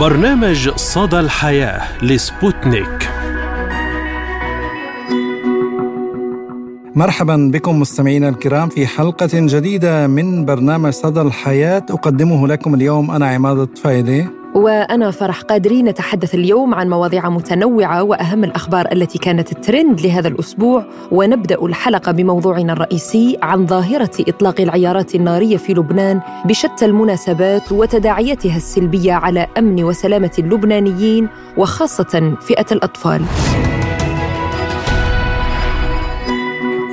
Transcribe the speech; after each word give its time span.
برنامج 0.00 0.70
صدى 0.76 1.20
الحياة 1.20 2.04
لسبوتنيك. 2.04 3.10
مرحبا 6.94 7.50
بكم 7.52 7.80
مستمعينا 7.80 8.28
الكرام 8.28 8.68
في 8.68 8.86
حلقة 8.86 9.28
جديدة 9.32 10.06
من 10.06 10.44
برنامج 10.44 10.90
صدى 10.90 11.20
الحياة 11.20 11.86
أقدمه 11.90 12.48
لكم 12.48 12.74
اليوم 12.74 13.10
أنا 13.10 13.26
عماد 13.26 13.58
الطفيلي. 13.58 14.26
وأنا 14.54 15.10
فرح 15.10 15.40
قادري 15.40 15.82
نتحدث 15.82 16.34
اليوم 16.34 16.74
عن 16.74 16.90
مواضيع 16.90 17.28
متنوعة 17.28 18.02
وأهم 18.02 18.44
الأخبار 18.44 18.92
التي 18.92 19.18
كانت 19.18 19.52
الترند 19.52 20.00
لهذا 20.00 20.28
الأسبوع 20.28 20.84
ونبدأ 21.10 21.64
الحلقة 21.64 22.12
بموضوعنا 22.12 22.72
الرئيسي 22.72 23.38
عن 23.42 23.66
ظاهرة 23.66 24.10
إطلاق 24.20 24.60
العيارات 24.60 25.14
النارية 25.14 25.56
في 25.56 25.74
لبنان 25.74 26.20
بشتى 26.44 26.84
المناسبات 26.84 27.72
وتداعياتها 27.72 28.56
السلبية 28.56 29.12
على 29.12 29.46
أمن 29.58 29.84
وسلامة 29.84 30.32
اللبنانيين 30.38 31.28
وخاصة 31.56 32.36
فئة 32.40 32.66
الأطفال. 32.72 33.22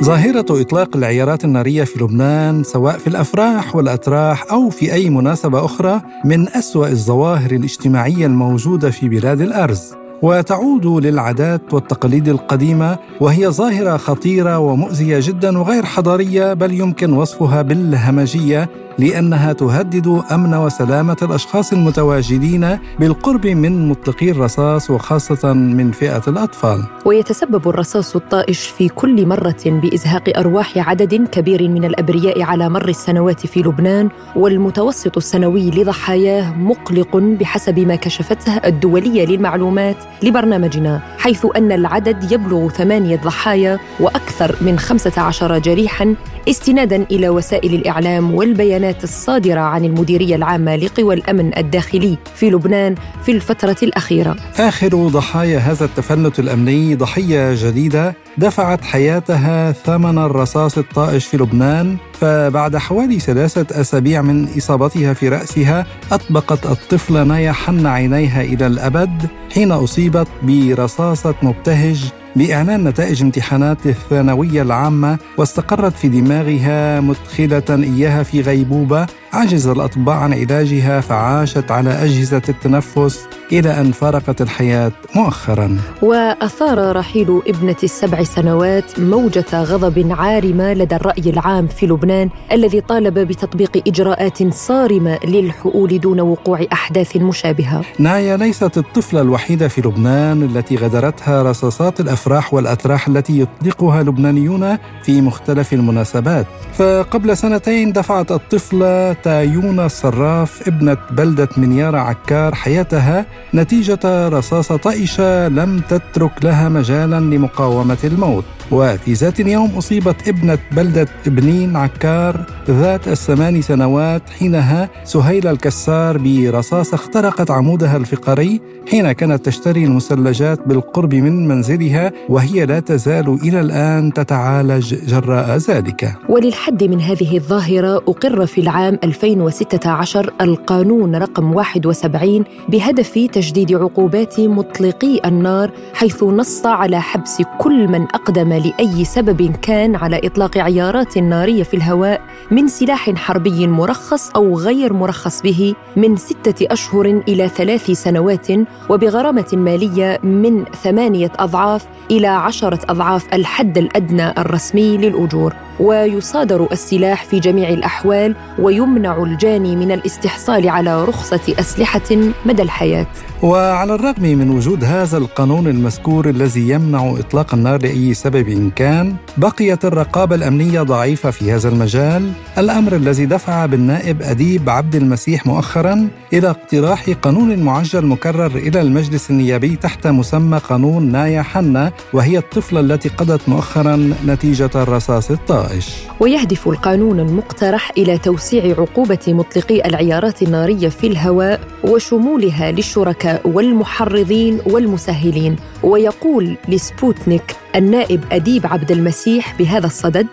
ظاهرة 0.04 0.46
إطلاق 0.50 0.96
العيارات 0.98 1.46
النارية 1.46 1.84
في 1.84 2.04
لبنان 2.04 2.64
سواء 2.64 2.98
في 2.98 3.08
الأفراح 3.08 3.76
والأتراح 3.76 4.52
أو 4.52 4.70
في 4.70 4.94
أي 4.94 5.10
مناسبة 5.10 5.66
أخرى 5.66 6.02
من 6.26 6.48
أسوأ 6.50 6.88
الظواهر 6.88 7.52
الاجتماعية 7.52 8.26
الموجودة 8.26 8.90
في 8.92 9.10
بلاد 9.10 9.42
الأرز. 9.42 9.94
وتعود 10.22 10.86
للعادات 10.86 11.74
والتقاليد 11.74 12.28
القديمة 12.28 12.98
وهي 13.20 13.48
ظاهرة 13.48 13.98
خطيرة 13.98 14.60
ومؤذية 14.60 15.20
جدا 15.22 15.58
وغير 15.60 15.86
حضارية 15.86 16.54
بل 16.54 16.72
يمكن 16.80 17.14
وصفها 17.14 17.62
بالهمجية 17.62 18.70
لأنها 19.00 19.54
تهدد 19.54 20.22
أمن 20.32 20.54
وسلامة 20.54 21.18
الأشخاص 21.22 21.74
المتواجدين 21.74 22.78
بالقرب 23.00 23.48
من 23.48 23.90
مطلقي 23.90 24.32
الرصاص 24.32 24.90
وخاصة 24.90 25.54
من 25.54 25.92
فئة 25.92 26.22
الأطفال. 26.28 26.84
ويتسبب 27.06 27.70
الرصاص 27.70 28.16
الطائش 28.16 28.68
في 28.68 28.90
كل 28.90 29.26
مرة 29.28 29.56
بإزهاق 29.66 30.38
أرواح 30.38 30.90
عدد 30.90 31.28
كبير 31.28 31.68
من 31.70 31.86
الأبرياء 31.86 32.42
على 32.42 32.70
مر 32.70 32.90
السنوات 32.90 33.48
في 33.48 33.60
لبنان 33.60 34.10
والمتوسط 34.36 35.18
السنوي 35.18 35.72
لضحاياه 35.72 36.54
مقلق 36.58 37.18
بحسب 37.18 37.80
ما 37.80 37.96
كشفته 37.96 38.58
الدولية 38.58 39.26
للمعلومات 39.26 39.96
لبرنامجنا 40.24 41.02
حيث 41.18 41.46
أن 41.56 41.72
العدد 41.72 42.32
يبلغ 42.32 42.70
ثمانية 42.70 43.16
ضحايا 43.16 43.80
وأكثر 44.00 44.56
من 44.62 44.80
خمسة 44.80 45.22
عشر 45.22 45.58
جريحا 45.60 46.16
استنادا 46.50 47.06
إلى 47.12 47.30
وسائل 47.30 47.74
الإعلام 47.74 48.36
والبيانات 48.36 48.91
الصادرة 49.04 49.60
عن 49.60 49.86
المديرية 49.86 50.36
العامة 50.36 50.76
لقوى 50.76 51.16
الأمن 51.16 51.58
الداخلي 51.58 52.18
في 52.36 52.50
لبنان 52.50 52.96
في 53.26 53.32
الفترة 53.32 53.78
الأخيرة. 53.84 54.36
آخر 54.60 55.08
ضحايا 55.08 55.60
هذا 55.60 55.86
التفلت 55.86 56.40
الأمني 56.40 56.96
ضحية 56.96 57.56
جديدة 57.56 58.16
دفعت 58.38 58.84
حياتها 58.84 59.72
ثمن 59.72 60.18
الرصاص 60.18 60.78
الطائش 60.78 61.26
في 61.26 61.38
لبنان 61.38 61.98
فبعد 62.14 62.78
حوالي 62.78 63.20
ثلاثة 63.20 63.82
أسابيع 63.82 64.22
من 64.22 64.48
إصابتها 64.58 65.14
في 65.14 65.30
رأسها 65.30 65.86
أطبقت 66.12 66.66
الطفلة 66.66 67.24
نايا 67.24 67.52
حن 67.52 67.86
عينيها 67.86 68.42
إلى 68.42 68.68
الأبد 68.68 69.28
حين 69.54 69.72
أصيبت 69.72 70.28
برصاصة 70.44 71.36
مبتهج 71.42 72.12
بإعلان 72.36 72.84
نتائج 72.84 73.24
امتحانات 73.24 73.86
الثانوية 73.86 74.62
العامة 74.62 75.18
واستقرت 75.38 75.94
في 75.94 76.08
دماغها 76.08 77.00
مدخلة 77.00 77.84
إياها 77.84 78.24
في 78.24 78.42
غيبوبة 78.42 79.08
عجز 79.34 79.68
الأطباء 79.68 80.16
عن 80.16 80.34
علاجها 80.34 81.02
فعاشت 81.02 81.72
على 81.72 81.90
أجهزة 81.90 82.42
التنفس 82.50 83.28
إلى 83.52 83.82
أن 83.82 83.92
فارقت 83.92 84.42
الحياة 84.42 84.92
مؤخرا. 85.16 85.78
وأثار 86.02 86.96
رحيل 86.96 87.42
ابنة 87.48 87.76
السبع 87.84 88.24
سنوات 88.24 89.00
موجة 89.00 89.64
غضب 89.64 90.08
عارمة 90.12 90.74
لدى 90.74 90.96
الرأي 90.96 91.30
العام 91.30 91.68
في 91.68 91.88
لبنان 91.88 92.30
الذي 92.52 92.82
طالب 92.82 93.20
بتطبيق 93.20 93.84
إجراءات 93.88 94.54
صارمة 94.54 95.20
للحؤول 95.26 96.00
دون 96.00 96.20
وقوع 96.20 96.66
أحداث 96.74 97.18
مشابهة. 97.18 97.82
نايا 98.00 98.38
ليست 98.38 98.78
الطفلة 98.78 99.22
الوحيدة 99.22 99.68
في 99.68 99.82
لبنان 99.82 100.44
التي 100.44 100.76
غدرتها 100.76 101.44
رصاصات 101.44 102.00
الأفراح 102.00 102.54
والأتراح 102.54 103.08
التي 103.08 103.40
يطلقها 103.40 104.04
لبنانيون 104.04 104.78
في 105.04 105.22
مختلف 105.22 105.74
المناسبات. 105.74 106.46
فقبل 106.74 107.38
سنتين 107.38 107.92
دفعت 107.92 108.32
الطفلة 108.32 109.21
تايونا 109.24 109.86
الصراف 109.86 110.68
ابنة 110.68 110.98
بلدة 111.12 111.50
منيارة 111.58 111.98
عكار 111.98 112.56
حياتها 112.56 113.26
نتيجة 113.54 114.00
رصاصة 114.30 114.78
طائشة 114.78 115.48
لم 115.48 115.80
تترك 115.90 116.32
لها 116.44 116.70
مجالا 116.70 117.20
لمقاومة 117.20 117.98
الموت. 118.04 118.46
وفي 118.72 119.14
ذات 119.14 119.40
اليوم 119.40 119.70
أصيبت 119.78 120.28
ابنة 120.28 120.58
بلدة 120.72 121.08
بنين 121.26 121.76
عكار 121.76 122.46
ذات 122.70 123.08
الثمان 123.08 123.62
سنوات 123.62 124.30
حينها 124.40 124.90
سهيلة 125.04 125.52
الكسار 125.52 126.18
برصاصة 126.18 126.96
اخترقت 126.96 127.52
عمودها 127.52 127.98
الفقري 127.98 128.62
حين 128.92 129.12
كانت 129.12 129.46
تشتري 129.46 129.84
المثلجات 129.84 130.68
بالقرب 130.68 131.16
من 131.16 131.48
منزلها 131.48 132.12
وهي 132.30 132.66
لا 132.66 132.80
تزال 132.80 133.40
إلى 133.44 133.60
الآن 133.60 134.14
تتعالج 134.14 134.96
جراء 135.06 135.58
ذلك. 135.58 136.16
وللحد 136.30 136.84
من 136.84 137.02
هذه 137.02 137.38
الظاهرة 137.38 137.96
أقر 137.98 138.46
في 138.46 138.62
العام 138.62 139.00
2016 139.04 140.34
القانون 140.42 141.16
رقم 141.16 141.56
71 141.56 142.44
بهدف 142.70 143.14
تجديد 143.34 143.74
عقوبات 143.74 144.40
مطلقي 144.40 145.22
النار 145.26 145.72
حيث 145.94 146.24
نص 146.24 146.66
على 146.66 147.02
حبس 147.02 147.42
كل 147.60 147.88
من 147.88 148.02
أقدم 148.02 148.54
لأي 148.66 149.06
سبب 149.06 149.56
كان 149.62 149.96
على 149.96 150.22
إطلاق 150.24 150.58
عيارات 150.58 151.18
نارية 151.18 151.64
في 151.64 151.74
الهواء 151.74 152.22
من 152.52 152.68
سلاح 152.68 153.10
حربي 153.10 153.68
مرخص 153.68 154.30
أو 154.30 154.60
غير 154.60 154.94
مرخص 154.94 155.42
به 155.42 155.76
من 155.96 156.16
ستة 156.16 156.68
أشهر 156.72 157.06
إلى 157.28 157.48
ثلاث 157.48 157.92
سنوات 157.92 158.48
وبغرامة 158.90 159.48
مالية 159.54 160.20
من 160.24 160.66
ثمانية 160.66 161.32
أضعاف 161.40 161.86
إلى 162.12 162.28
عشرة 162.28 162.80
أضعاف 162.90 163.34
الحد 163.34 163.78
الأدنى 163.78 164.32
الرسمي 164.38 164.98
للأجور. 164.98 165.54
ويصادر 165.82 166.68
السلاح 166.72 167.26
في 167.26 167.40
جميع 167.40 167.70
الأحوال 167.70 168.36
ويمنع 168.60 169.24
الجاني 169.24 169.76
من 169.76 169.92
الاستحصال 169.92 170.70
على 170.70 171.06
رخصة 171.06 171.56
أسلحة 171.60 172.32
مدى 172.46 172.62
الحياة. 172.62 173.08
وعلى 173.44 173.96
الرغم 173.96 174.24
من 174.24 174.50
وجود 174.50 174.84
هذا 174.84 175.18
القانون 175.18 175.68
المذكور 175.68 176.30
الذي 176.30 176.70
يمنع 176.70 177.16
إطلاق 177.20 177.54
النار 177.54 177.82
لأي 177.82 178.14
سبب 178.14 178.72
كان 178.76 179.16
بقيت 179.38 179.86
الرقابة 179.86 180.36
الأمنية 180.36 180.82
ضعيفة 180.82 181.32
في 181.32 181.52
هذا 181.52 181.70
المجال. 181.70 182.32
الأمر 182.58 182.96
الذي 182.96 183.26
دفع 183.26 183.66
بالنائب 183.66 184.22
أديب 184.22 184.70
عبد 184.70 184.96
المسيح 184.96 185.48
مؤخرا 185.48 186.08
إلى 186.34 186.50
اقتراح 186.50 187.10
قانون 187.10 187.60
معجل 187.60 188.06
مكرر 188.06 188.56
إلى 188.56 188.82
المجلس 188.82 189.30
النيابي 189.30 189.76
تحت 189.76 190.08
مسمى 190.08 190.58
قانون 190.58 191.12
نايا 191.12 191.42
حنا 191.42 191.92
وهي 192.14 192.38
الطفلة 192.38 192.80
التي 192.80 193.10
قضت 193.10 193.50
مؤخرا 193.50 194.14
نتيجة 194.26 194.70
الرصاص 194.76 195.32
الطائش 195.72 195.86
ويهدف 196.20 196.68
القانون 196.68 197.20
المقترح 197.20 197.92
إلى 197.98 198.18
توسيع 198.18 198.76
عقوبة 198.78 199.20
مطلقي 199.28 199.86
العيارات 199.86 200.42
النارية 200.42 200.90
في 200.90 201.08
الهواء 201.08 201.62
وشمولها 201.84 202.72
للشركاء 202.72 203.42
والمحرضين 203.48 204.62
والمسهلين. 204.66 205.56
ويقول 205.84 206.58
لسبوتنيك 206.68 207.56
النائب 207.76 208.26
أديب 208.32 208.68
عبد 208.68 208.92
المسيح 208.92 209.54
بهذا 209.54 209.88
الصدد 209.88 210.28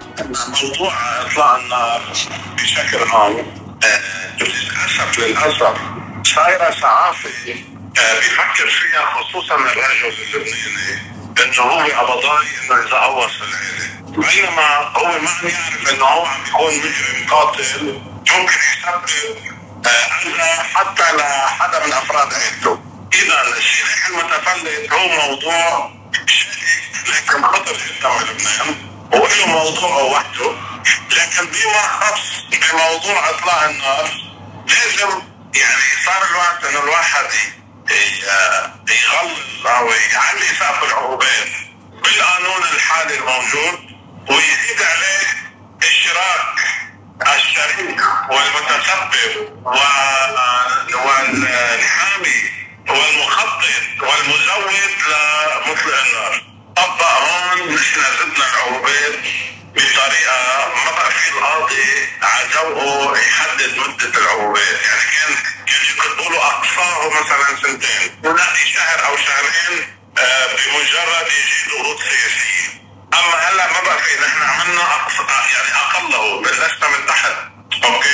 موضوع 0.63 0.93
إطلاق 1.21 1.59
النار 1.59 2.03
بشكل 2.57 2.99
عام 2.99 3.33
آه، 3.33 4.43
للأسف 4.43 5.19
للأسف 5.19 5.77
صايرة 6.23 6.71
ثقافة 6.71 7.53
آه، 7.99 8.15
بيفكر 8.15 8.69
فيها 8.69 9.07
خصوصا 9.15 9.55
الرجل 9.55 10.15
اللبناني 10.35 11.18
انه 11.45 11.63
هو 11.63 12.07
قبضاي 12.07 12.47
إنه 12.63 12.83
اذا 12.87 12.97
قوص 12.99 13.33
العيله 13.43 13.99
بينما 14.09 14.77
هو 14.97 15.05
ما 15.05 15.31
عم 15.31 15.49
يعرف 15.49 15.91
إنه 15.91 16.05
هو 16.05 16.27
عم 16.27 16.45
بيكون 16.45 16.79
مجرم 16.79 17.27
قاتل 17.31 18.03
ممكن 18.31 18.55
يسبب 18.55 19.37
اذى 20.27 20.63
حتى 20.75 21.17
لحدا 21.17 21.87
من 21.87 21.93
أفراد 21.93 22.35
عيلته. 22.35 22.81
إذا 23.15 23.57
الشيخ 23.57 24.07
المتفلت 24.11 24.93
هو 24.93 25.09
موضوع 25.09 25.91
لكن 27.09 27.43
خطر 27.43 27.77
جدا 27.77 28.09
بلبنان 28.09 28.77
وله 29.13 29.47
موضوع 29.47 30.03
وحده 30.03 30.53
لكن 31.11 31.47
بما 31.47 31.83
خص 32.01 32.45
بموضوع 32.51 33.31
اطلاق 33.31 33.63
النار 33.65 34.11
لازم 34.69 35.09
يعني 35.55 35.83
صار 36.05 36.31
الوقت 36.31 36.65
إنه 36.65 36.83
الواحد 36.83 37.25
يغلظ 37.91 39.67
أو 39.67 39.91
يعلي 39.91 40.49
سقف 40.61 40.85
العقوبات 40.85 41.49
بالقانون 42.03 42.63
الحالي 42.75 43.15
الموجود 43.15 43.79
ويزيد 44.29 44.83
عليه 44.83 45.27
إشراك 45.83 46.59
الشريك 47.37 48.01
والمتسبب 48.31 49.65
والحامي 50.95 52.41
والمخطط 52.89 53.65
والمزود 54.01 54.91
لمطلق 55.09 56.01
النار. 56.07 56.43
طبق 56.77 57.03
هون 57.03 57.75
نحن 57.75 58.01
زدنا 58.01 58.47
العقوبات. 58.47 59.15
بطريقة 59.79 60.69
ما 60.85 60.91
بقى 60.91 61.11
في 61.11 61.31
القاضي 61.31 62.09
على 62.23 62.49
ذوقه 62.55 63.19
يحدد 63.19 63.79
مدة 63.79 64.19
العقوبات 64.21 64.81
يعني 64.83 65.03
كان 65.17 65.35
كان 65.67 66.19
يقولوا 66.19 66.45
أقصاه 66.47 67.09
مثلا 67.21 67.57
سنتين. 67.63 68.21
ونأتي 68.25 68.67
شهر 68.75 69.07
أو 69.07 69.17
شهرين 69.17 69.99
آه، 70.19 70.47
بمجرد 70.47 71.27
يجي 71.27 71.71
ضغوط 71.71 71.99
سياسية. 72.03 72.83
أما 73.15 73.35
هلأ 73.49 73.73
ما 73.73 73.81
بقى 73.81 73.99
في 74.03 74.21
نحن 74.21 74.43
عملنا 74.43 74.83
يعني 75.55 75.75
أقله 75.75 76.41
بلشنا 76.43 76.89
من 76.89 77.07
تحت. 77.07 77.33
أوكي. 77.85 78.08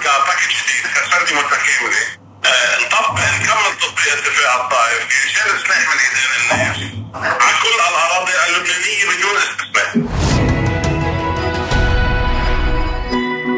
كباكج 0.00 0.48
جديد 0.48 0.84
كسردي 0.94 1.34
متكامله 1.34 1.96
آه، 2.44 2.78
نطبق 2.86 3.20
نكمل 3.20 3.78
تطبيق 3.80 4.12
اتفاق 4.12 4.62
الطائف 4.62 5.06
يشيل 5.26 5.60
سلاح 5.66 5.78
من 5.88 5.98
إيدين 6.00 6.30
الناس. 6.40 6.76
على 7.14 7.54
كل 7.62 7.68
الأراضي 7.74 8.32
اللبنانية 8.48 9.04
بدون 9.16 9.36
استثناء. 9.36 10.29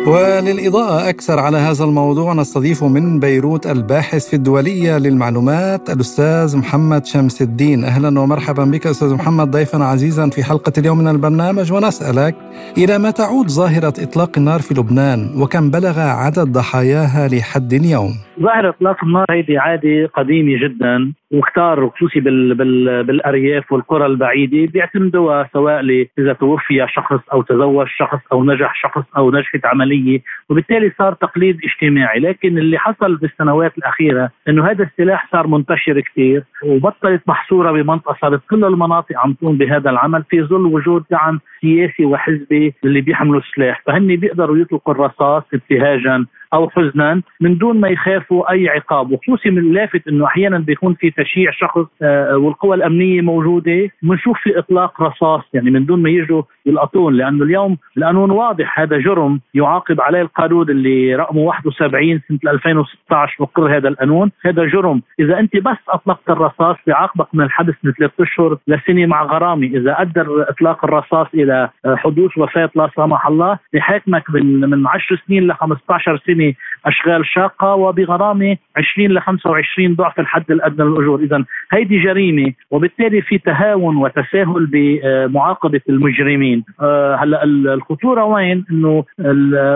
وللإضاءة 0.06 1.08
أكثر 1.08 1.38
على 1.38 1.56
هذا 1.56 1.84
الموضوع 1.84 2.34
نستضيف 2.34 2.84
من 2.84 3.20
بيروت 3.20 3.66
الباحث 3.66 4.28
في 4.30 4.36
الدولية 4.36 4.98
للمعلومات 4.98 5.90
الأستاذ 5.90 6.58
محمد 6.58 7.06
شمس 7.06 7.42
الدين. 7.42 7.84
أهلا 7.84 8.20
ومرحبا 8.20 8.64
بك 8.64 8.86
أستاذ 8.86 9.14
محمد 9.14 9.50
ضيفا 9.50 9.84
عزيزا 9.84 10.30
في 10.30 10.44
حلقة 10.44 10.72
اليوم 10.78 10.98
من 10.98 11.08
البرنامج. 11.08 11.72
ونسألك 11.72 12.34
إلى 12.78 12.98
ما 12.98 13.10
تعود 13.10 13.48
ظاهرة 13.48 13.94
إطلاق 13.98 14.38
النار 14.38 14.60
في 14.60 14.74
لبنان 14.74 15.42
وكم 15.42 15.70
بلغ 15.70 16.00
عدد 16.00 16.52
ضحاياها 16.52 17.28
لحد 17.28 17.72
اليوم؟ 17.72 18.10
ظاهرة 18.42 18.70
إطلاق 18.70 18.96
النار 19.04 19.26
هيدي 19.30 19.58
عادة 19.58 20.10
قديمة 20.16 20.52
جدا. 20.64 21.12
وكتار 21.32 21.88
خصوصي 21.88 22.20
بال 22.20 22.54
بال 22.54 23.04
بالأرياف 23.04 23.72
والقرى 23.72 24.06
البعيدة 24.06 24.72
بيعتمدوها 24.72 25.48
سواء 25.52 26.06
إذا 26.18 26.32
توفي 26.32 26.86
شخص 26.88 27.20
أو 27.32 27.42
تزوج 27.42 27.86
شخص 27.86 28.18
أو 28.32 28.44
نجح 28.44 28.74
شخص 28.74 29.04
أو 29.16 29.30
نجحت 29.30 29.66
عملية 29.66 30.20
وبالتالي 30.48 30.92
صار 30.98 31.12
تقليد 31.12 31.60
اجتماعي. 31.64 32.20
لكن 32.20 32.58
اللي 32.58 32.78
حصل 32.78 33.16
بالسنوات 33.16 33.78
الأخيرة 33.78 34.30
أنه 34.48 34.70
هذا 34.70 34.84
السلاح 34.84 35.28
صار 35.32 35.46
منتشر 35.46 36.00
كثير 36.00 36.42
وبطلت 36.64 37.22
محصورة 37.26 37.72
بمنطقة 37.72 38.16
صارت 38.20 38.40
كل 38.50 38.64
المناطق 38.64 39.18
عم 39.18 39.32
تقوم 39.32 39.58
بهذا 39.58 39.90
العمل 39.90 40.24
في 40.30 40.42
ظل 40.42 40.66
وجود 40.66 41.04
دعم 41.10 41.40
سياسي 41.60 42.04
وحزبي 42.04 42.74
اللي 42.84 43.00
بيحملوا 43.00 43.40
السلاح. 43.40 43.82
فهن 43.86 44.16
بيقدروا 44.16 44.56
يطلقوا 44.56 44.94
الرصاص 44.94 45.42
ابتهاجا 45.54 46.24
أو 46.54 46.70
حزنا 46.70 47.22
من 47.40 47.58
دون 47.58 47.80
ما 47.80 47.88
يخافوا 47.88 48.52
أي 48.52 48.68
عقاب. 48.68 49.12
وخصوصي 49.12 49.50
من 49.50 49.58
اللافت 49.58 50.08
إنه 50.08 50.26
أحيانا 50.26 50.58
بيكون 50.58 50.94
في 50.94 51.10
تشييع 51.10 51.50
شخص 51.50 51.86
آه، 52.02 52.36
والقوى 52.36 52.76
الأمنية 52.76 53.20
موجودة. 53.20 53.90
بنشوف 54.02 54.38
في 54.42 54.58
إطلاق 54.58 55.02
رصاص 55.02 55.42
يعني 55.52 55.70
من 55.70 55.86
دون 55.86 56.02
ما 56.02 56.10
يجوا 56.10 56.42
يلقطون 56.66 57.14
لأنه 57.14 57.44
اليوم 57.44 57.76
القانون 57.96 58.30
واضح 58.30 58.80
هذا 58.80 58.98
جرم 58.98 59.40
يعاقب 59.54 60.00
عليه 60.00 60.20
القانون 60.20 60.70
اللي 60.70 61.14
رقمه 61.14 61.40
71 61.40 62.20
سنة 62.28 62.52
2016 62.52 63.36
مقر 63.40 63.76
هذا 63.76 63.88
القانون. 63.88 64.30
هذا 64.44 64.64
جرم. 64.64 65.02
إذا 65.20 65.38
أنت 65.38 65.56
بس 65.56 65.76
أطلقت 65.88 66.30
الرصاص 66.30 66.76
بيعاقبك 66.86 67.26
من 67.32 67.44
الحبس 67.44 67.74
من 67.82 67.92
ثلاث 67.92 68.10
أشهر 68.20 68.58
لسنة 68.68 69.06
مع 69.06 69.22
غرامة 69.22 69.66
إذا 69.66 70.00
أدى 70.00 70.20
إطلاق 70.20 70.84
الرصاص 70.84 71.26
إلى 71.34 71.70
حدوث 71.86 72.38
وفاة 72.38 72.70
لا 72.74 72.90
سمح 72.96 73.26
الله 73.26 73.58
بحاكمك 73.74 74.30
من 74.30 74.60
من 74.70 74.86
10 74.86 75.18
سنين 75.26 75.46
ل 75.46 75.54
15 75.54 76.22
سنة 76.26 76.41
أشغال 76.86 77.26
شاقة 77.26 77.74
وبغرامه 77.74 78.56
20 78.76 79.08
ل 79.08 79.20
25 79.20 79.94
ضعف 79.94 80.20
الحد 80.20 80.50
الأدنى 80.50 80.88
للأجور، 80.88 81.20
اذا 81.20 81.44
هيدي 81.72 81.98
جريمة 81.98 82.52
وبالتالي 82.70 83.22
في 83.22 83.38
تهاون 83.38 83.96
وتساهل 83.96 84.66
بمعاقبة 84.66 85.80
المجرمين، 85.88 86.64
آه، 86.80 87.16
هلأ 87.16 87.44
الخطورة 87.44 88.24
وين؟ 88.24 88.64
إنه 88.70 89.04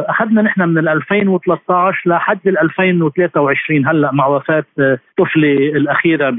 أخذنا 0.09 0.43
نحن 0.43 0.63
من 0.63 0.89
2013 0.89 2.03
لحد 2.07 2.49
2023 2.49 3.87
هلأ 3.87 4.11
مع 4.13 4.27
وفاة 4.27 4.65
الطفله 4.79 5.53
الأخيرة 5.53 6.31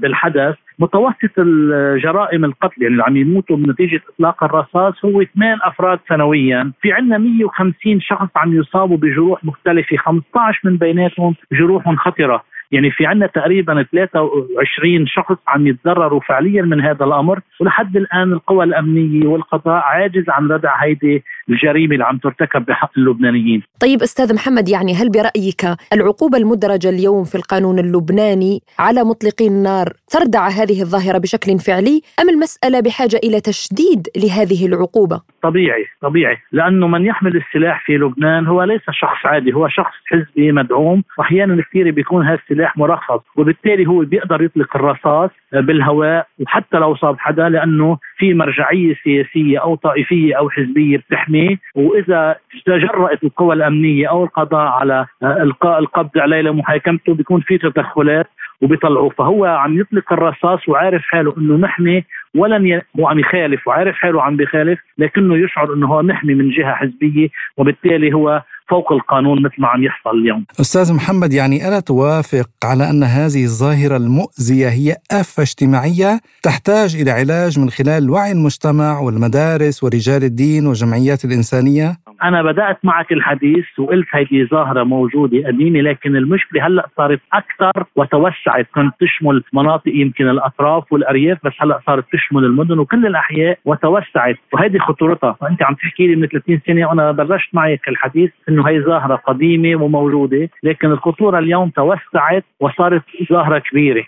بالحدث. 0.00 0.54
متوسط 0.78 1.38
الجرائم 1.38 2.44
القتل 2.44 2.82
يعني 2.82 2.92
اللي 2.92 3.04
عم 3.04 3.16
يموتوا 3.16 3.56
بنتيجة 3.56 4.00
إطلاق 4.14 4.44
الرصاص 4.44 5.04
هو 5.04 5.24
ثمان 5.24 5.58
أفراد 5.62 5.98
سنويا، 6.08 6.72
في 6.80 6.92
عندنا 6.92 7.18
150 7.18 8.00
شخص 8.00 8.28
عم 8.36 8.52
يصابوا 8.52 8.96
بجروح 8.96 9.44
مختلفة، 9.44 9.96
15 9.96 10.60
من 10.64 10.76
بيناتهم 10.76 11.34
جروح 11.52 11.94
خطرة، 11.94 12.42
يعني 12.72 12.90
في 12.90 13.06
عندنا 13.06 13.26
تقريبا 13.26 13.86
23 13.92 15.06
شخص 15.06 15.36
عم 15.48 15.66
يتضرروا 15.66 16.20
فعليا 16.20 16.62
من 16.62 16.80
هذا 16.80 17.04
الأمر 17.04 17.40
ولحد 17.60 17.96
الآن 17.96 18.32
القوى 18.32 18.64
الأمنية 18.64 19.26
والقضاء 19.26 19.82
عاجز 19.84 20.24
عن 20.28 20.48
ردع 20.48 20.84
هيدي 20.84 21.24
الجريمة 21.48 21.92
اللي 21.92 22.04
عم 22.04 22.18
ترتكب 22.18 22.64
بحق 22.64 22.90
اللبنانيين. 22.98 23.62
طيب 23.80 24.02
أستاذ 24.02 24.34
محمد 24.34 24.68
يعني 24.68 24.94
هل 24.94 25.10
برأيك 25.10 25.64
العقوبة 25.92 26.38
المدرجة 26.38 26.88
اليوم 26.88 27.24
في 27.24 27.34
القانون 27.34 27.78
اللبناني 27.78 28.62
على 28.78 29.04
مطلقي 29.04 29.46
النار 29.46 29.92
تردع 30.08 30.48
هذه 30.48 30.82
الظاهرة 30.82 31.18
بشكل 31.18 31.58
فعلي 31.58 32.02
أم 32.20 32.28
المسألة 32.28 32.80
بحاجة 32.80 33.20
إلى 33.24 33.40
تشديد 33.40 34.08
لهذه 34.16 34.66
العقوبة؟ 34.66 35.20
طبيعي 35.50 35.86
طبيعي. 36.00 36.38
لأنه 36.52 36.88
من 36.88 37.04
يحمل 37.06 37.36
السلاح 37.36 37.84
في 37.86 37.96
لبنان 37.96 38.46
هو 38.46 38.62
ليس 38.62 38.82
شخص 38.90 39.26
عادي 39.26 39.52
هو 39.52 39.68
شخص 39.68 39.94
حزبي 40.06 40.52
مدعوم. 40.52 41.02
وأحيانا 41.18 41.62
كثير 41.62 41.90
بيكون 41.90 42.26
هذا 42.26 42.38
السلاح 42.50 42.76
مرخص 42.76 43.20
وبالتالي 43.36 43.86
هو 43.86 43.98
بيقدر 43.98 44.42
يطلق 44.42 44.76
الرصاص 44.76 45.30
بالهواء 45.52 46.26
وحتى 46.40 46.78
لو 46.78 46.96
صاب 46.96 47.18
حدا 47.18 47.48
لأنه 47.48 47.98
في 48.16 48.34
مرجعية 48.34 48.94
سياسية 49.04 49.58
أو 49.58 49.74
طائفية 49.74 50.38
أو 50.38 50.50
حزبية 50.50 50.96
بتحميه 50.96 51.56
وإذا 51.74 52.36
تجرأت 52.66 53.24
القوى 53.24 53.54
الأمنية 53.54 54.10
أو 54.10 54.24
القضاء 54.24 54.66
على 54.66 55.06
إلقاء 55.22 55.78
القبض 55.78 56.18
عليه 56.18 56.40
لمحاكمته 56.40 57.14
بيكون 57.14 57.40
في 57.40 57.58
تدخلات 57.58 58.26
وبيطلعوه. 58.60 59.08
فهو 59.10 59.44
عم 59.44 59.80
يطلق 59.80 60.12
الرصاص 60.12 60.68
وعارف 60.68 61.02
حاله 61.02 61.34
إنه 61.38 61.56
محمي 61.56 62.04
ولن 62.34 62.66
ي... 62.66 62.82
هو 63.00 63.08
عم 63.08 63.18
يخالف 63.18 63.68
وعارف 63.68 63.94
حاله 63.94 64.22
عم 64.22 64.36
بيخالف 64.36 64.78
لكنه 64.98 65.36
يشعر 65.36 65.74
إنه 65.74 65.86
هو 65.86 66.02
محمي 66.02 66.34
من 66.34 66.50
جهة 66.50 66.74
حزبية 66.74 67.28
وبالتالي 67.56 68.12
هو 68.12 68.42
فوق 68.68 68.92
القانون 68.92 69.42
مثل 69.42 69.54
ما 69.58 69.68
عم 69.68 69.82
يحصل 69.84 70.10
اليوم 70.10 70.44
أستاذ 70.60 70.94
محمد 70.94 71.32
يعني 71.32 71.68
ألا 71.68 71.80
توافق 71.80 72.48
على 72.64 72.90
أن 72.90 73.02
هذه 73.02 73.44
الظاهرة 73.44 73.96
المؤذية 73.96 74.68
هي 74.68 74.96
آفة 75.10 75.42
اجتماعية 75.42 76.20
تحتاج 76.42 76.96
إلى 76.96 77.10
علاج 77.10 77.58
من 77.58 77.70
خلال 77.70 78.10
وعي 78.10 78.32
المجتمع 78.32 79.00
والمدارس 79.00 79.84
ورجال 79.84 80.24
الدين 80.24 80.66
والجمعيات 80.66 81.24
الإنسانية؟ 81.24 81.96
أنا 82.22 82.42
بدأت 82.42 82.78
معك 82.84 83.12
الحديث 83.12 83.78
وقلت 83.78 84.06
هذه 84.10 84.44
ظاهرة 84.50 84.82
موجودة 84.84 85.46
قديمه 85.46 85.80
لكن 85.80 86.16
المشكلة 86.16 86.66
هلأ 86.66 86.88
صارت 86.96 87.20
أكثر 87.32 87.84
وتوسعت. 87.96 88.66
كانت 88.74 88.94
تشمل 89.00 89.42
مناطق 89.52 89.92
يمكن 89.94 90.28
الأطراف 90.28 90.92
والأرياف 90.92 91.38
بس 91.44 91.52
هلأ 91.60 91.80
صارت 91.86 92.04
تشمل 92.12 92.44
المدن 92.44 92.78
وكل 92.78 93.06
الأحياء 93.06 93.58
وتوسعت. 93.64 94.36
وهذه 94.52 94.78
خطورتها. 94.78 95.36
فانت 95.40 95.62
عم 95.62 95.74
تحكي 95.74 96.06
لي 96.06 96.16
من 96.16 96.26
30 96.26 96.60
سنة 96.66 96.88
وأنا 96.88 97.12
بلشت 97.12 97.48
معك 97.52 97.88
الحديث 97.88 98.30
إنه 98.48 98.68
هي 98.68 98.80
ظاهرة 98.80 99.16
قديمة 99.16 99.82
وموجودة 99.82 100.48
لكن 100.62 100.90
الخطورة 100.90 101.38
اليوم 101.38 101.70
توسعت 101.70 102.44
وصارت 102.60 103.02
ظاهرة 103.32 103.58
كبيرة. 103.58 104.04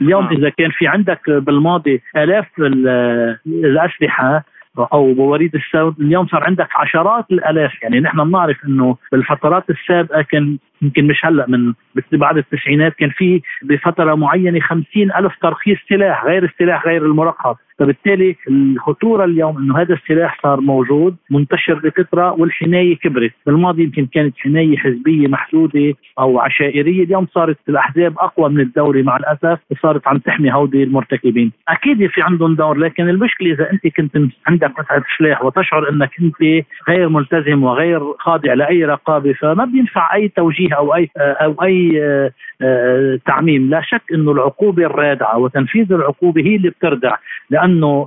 اليوم 0.00 0.26
إذا 0.26 0.48
كان 0.48 0.70
في 0.70 0.86
عندك 0.86 1.30
بالماضي 1.30 2.02
آلاف 2.16 2.46
الأسلحة 3.46 4.44
أو 4.78 5.14
بوريد 5.14 5.54
السود 5.54 6.00
اليوم 6.00 6.26
صار 6.26 6.44
عندك 6.44 6.68
عشرات 6.76 7.24
الألاف. 7.30 7.82
يعني 7.82 8.00
نحن 8.00 8.24
بنعرف 8.24 8.56
إنه 8.64 8.96
بالفترات 9.12 9.70
السابقة 9.70 10.22
كان 10.22 10.58
يمكن 10.82 11.06
مش 11.06 11.24
هلأ 11.24 11.46
من 11.48 11.74
بعد 12.12 12.36
التسعينات 12.36 12.94
كان 12.94 13.10
في 13.10 13.42
بفترة 13.62 14.14
معينة 14.14 14.60
خمسين 14.60 15.12
ألف 15.12 15.32
ترخيص 15.42 15.78
سلاح 15.88 16.24
غير 16.24 16.44
السلاح 16.44 16.86
غير 16.86 17.06
المرخص 17.06 17.56
فبالتالي 17.78 18.36
الخطورة 18.48 19.24
اليوم 19.24 19.58
إنه 19.58 19.78
هذا 19.78 19.94
السلاح 19.94 20.40
صار 20.42 20.60
موجود 20.60 21.16
منتشر 21.30 21.74
بكثره 21.74 22.32
والحمايه 22.32 22.96
كبرت، 22.96 23.32
بالماضي 23.46 23.82
يمكن 23.82 24.06
كانت 24.06 24.34
حمايه 24.38 24.76
حزبية 24.76 25.28
محدودة 25.28 25.94
أو 26.18 26.38
عشائرية، 26.38 27.04
اليوم 27.04 27.26
صارت 27.34 27.58
الأحزاب 27.68 28.18
أقوى 28.18 28.50
من 28.50 28.60
الدولة 28.60 29.02
مع 29.02 29.16
الأسف 29.16 29.58
وصارت 29.70 30.08
عم 30.08 30.18
تحمي 30.18 30.52
هودي 30.52 30.82
المرتكبين، 30.82 31.52
أكيد 31.68 32.06
في 32.06 32.22
عندهم 32.22 32.54
دور 32.54 32.78
لكن 32.78 33.08
المشكلة 33.08 33.52
إذا 33.52 33.72
أنت 33.72 33.86
كنت 33.86 34.16
عندك 34.46 34.70
مساله 34.80 35.04
سلاح 35.18 35.44
وتشعر 35.44 35.90
إنك 35.90 36.10
أنت 36.20 36.64
غير 36.88 37.08
ملتزم 37.08 37.62
وغير 37.62 38.00
خاضع 38.18 38.54
لأي 38.54 38.84
رقابة 38.84 39.32
فما 39.32 39.64
بينفع 39.64 40.14
أي 40.14 40.28
توجيه 40.28 40.74
أو 40.74 40.94
أي 40.94 41.10
أو 41.16 41.62
أي 41.62 42.02
آه، 42.02 42.30
تعميم. 43.26 43.70
لا 43.70 43.80
شك 43.80 44.02
إنه 44.14 44.32
العقوبة 44.32 44.86
الرادعة 44.86 45.38
وتنفيذ 45.38 45.92
العقوبة 45.92 46.42
هي 46.42 46.56
اللي 46.56 46.70
بتردع 46.70 47.16
لأنه 47.50 48.06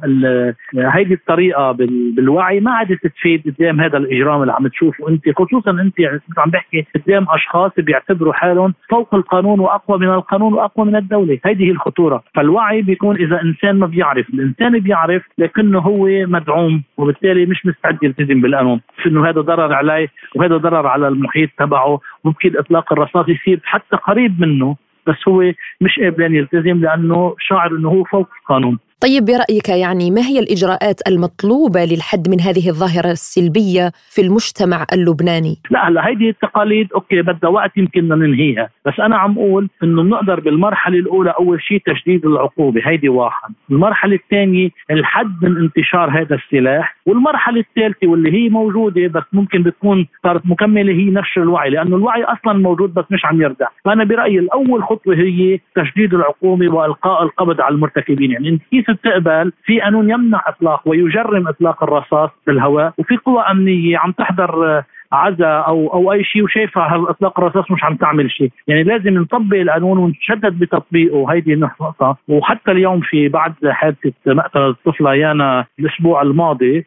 هيدي 0.75 1.13
الطريقة 1.13 1.71
بالوعي 1.71 2.59
ما 2.59 2.71
عادت 2.71 3.07
تفيد 3.07 3.43
قدام 3.45 3.81
هذا 3.81 3.97
الإجرام 3.97 4.41
اللي 4.41 4.53
عم 4.53 4.67
تشوفه 4.67 5.09
أنت 5.09 5.23
خصوصا 5.37 5.71
أنت 5.71 5.95
عم 6.37 6.49
بحكي 6.49 6.85
قدام 6.95 7.25
أشخاص 7.29 7.71
بيعتبروا 7.77 8.33
حالهم 8.33 8.73
فوق 8.89 9.15
القانون 9.15 9.59
وأقوى 9.59 9.99
من 9.99 10.09
القانون 10.09 10.53
وأقوى 10.53 10.85
من 10.85 10.95
الدولة. 10.95 11.39
هيدي 11.45 11.67
هي 11.67 11.71
الخطورة. 11.71 12.23
فالوعي 12.35 12.81
بيكون 12.81 13.15
إذا 13.15 13.41
إنسان 13.41 13.79
ما 13.79 13.87
بيعرف 13.87 14.29
الإنسان 14.29 14.79
بيعرف 14.79 15.23
لكنه 15.37 15.79
هو 15.79 16.07
مدعوم 16.07 16.83
وبالتالي 16.97 17.45
مش 17.45 17.65
مستعد 17.65 17.97
يلتزم 18.03 18.41
بالقانون. 18.41 18.81
إنه 19.05 19.29
هذا 19.29 19.41
ضرر 19.41 19.73
عليه 19.73 20.07
وهذا 20.35 20.57
ضرر 20.57 20.87
على 20.87 21.07
المحيط 21.07 21.49
تبعه 21.57 21.99
ممكن 22.23 22.57
إطلاق 22.57 22.93
الرصاص 22.93 23.25
يصير 23.29 23.59
حتى 23.63 23.95
قريب 23.95 24.41
منه 24.41 24.75
بس 25.07 25.27
هو 25.27 25.41
مش 25.81 25.99
قابل 25.99 26.35
يلتزم 26.35 26.81
لأنه 26.81 27.35
شاعر 27.39 27.71
إنه 27.71 27.89
هو 27.89 28.03
فوق 28.03 28.29
القانون 28.41 28.77
طيب 29.01 29.25
برأيك 29.25 29.69
يعني 29.69 30.11
ما 30.11 30.21
هي 30.21 30.39
الإجراءات 30.39 31.07
المطلوبة 31.07 31.85
للحد 31.85 32.29
من 32.29 32.41
هذه 32.41 32.69
الظاهرة 32.69 33.11
السلبية 33.11 33.91
في 34.09 34.21
المجتمع 34.21 34.85
اللبناني؟ 34.93 35.55
لا 35.69 35.87
هلا 35.87 36.07
هيدي 36.07 36.29
التقاليد 36.29 36.93
أوكي 36.93 37.21
بدها 37.21 37.49
وقت 37.49 37.77
يمكن 37.77 38.07
ننهيها 38.07 38.69
بس 38.85 38.99
أنا 38.99 39.17
عم 39.17 39.37
أقول 39.39 39.69
إنه 39.83 40.03
بنقدر 40.03 40.39
بالمرحلة 40.39 40.99
الأولى 40.99 41.33
أول 41.39 41.61
شيء 41.61 41.81
تشديد 41.85 42.25
العقوبة 42.25 42.81
هيدي 42.85 43.09
واحد 43.09 43.53
المرحلة 43.71 44.15
الثانية 44.15 44.69
الحد 44.91 45.45
من 45.45 45.57
انتشار 45.57 46.21
هذا 46.21 46.35
السلاح 46.35 46.96
والمرحلة 47.07 47.59
الثالثة 47.59 48.07
واللي 48.07 48.31
هي 48.33 48.49
موجودة 48.49 49.07
بس 49.07 49.23
ممكن 49.33 49.63
بتكون 49.63 50.07
صارت 50.23 50.41
مكملة 50.45 50.93
هي 50.93 51.09
نشر 51.09 51.41
الوعي 51.41 51.69
لأنه 51.69 51.95
الوعي 51.95 52.23
أصلا 52.23 52.53
موجود 52.53 52.93
بس 52.93 53.05
مش 53.11 53.25
عم 53.25 53.41
يردع 53.41 53.67
فأنا 53.85 54.03
برأيي 54.03 54.39
الأول 54.39 54.83
خطوة 54.83 55.15
هي 55.15 55.59
تشديد 55.75 56.13
العقوبة 56.13 56.69
وإلقاء 56.69 57.23
القبض 57.23 57.61
على 57.61 57.75
المرتكبين. 57.75 58.31
يعني 58.31 58.49
أنت 58.49 58.61
كيف 58.71 58.91
بتقبل؟ 58.91 59.51
في 59.63 59.79
قانون 59.81 60.09
يمنع 60.09 60.43
إطلاق 60.47 60.81
ويجرم 60.85 61.47
إطلاق 61.47 61.83
الرصاص 61.83 62.29
بالهواء 62.47 62.93
وفي 62.97 63.17
قوى 63.17 63.41
أمنية 63.41 63.97
عم 63.97 64.11
تحضر 64.11 64.83
عزاء 65.11 65.67
أو 65.67 65.93
أو 65.93 66.13
أي 66.13 66.23
شيء 66.23 66.43
وشايفه 66.43 67.09
إطلاق 67.09 67.39
الرصاص 67.39 67.71
مش 67.71 67.83
عم 67.83 67.95
تعمل 67.95 68.31
شيء، 68.31 68.51
يعني 68.67 68.83
لازم 68.83 69.13
نطبق 69.13 69.57
القانون 69.57 69.97
ونشدد 69.97 70.59
بتطبيقه. 70.59 71.31
هيدي 71.31 71.55
نقطة، 71.55 72.17
وحتى 72.27 72.71
اليوم 72.71 72.99
في 73.01 73.27
بعد 73.27 73.53
حادثة 73.65 74.13
مقتل 74.27 74.59
الطفله 74.59 75.15
يانا 75.15 75.65
الأسبوع 75.79 76.21
الماضي 76.21 76.85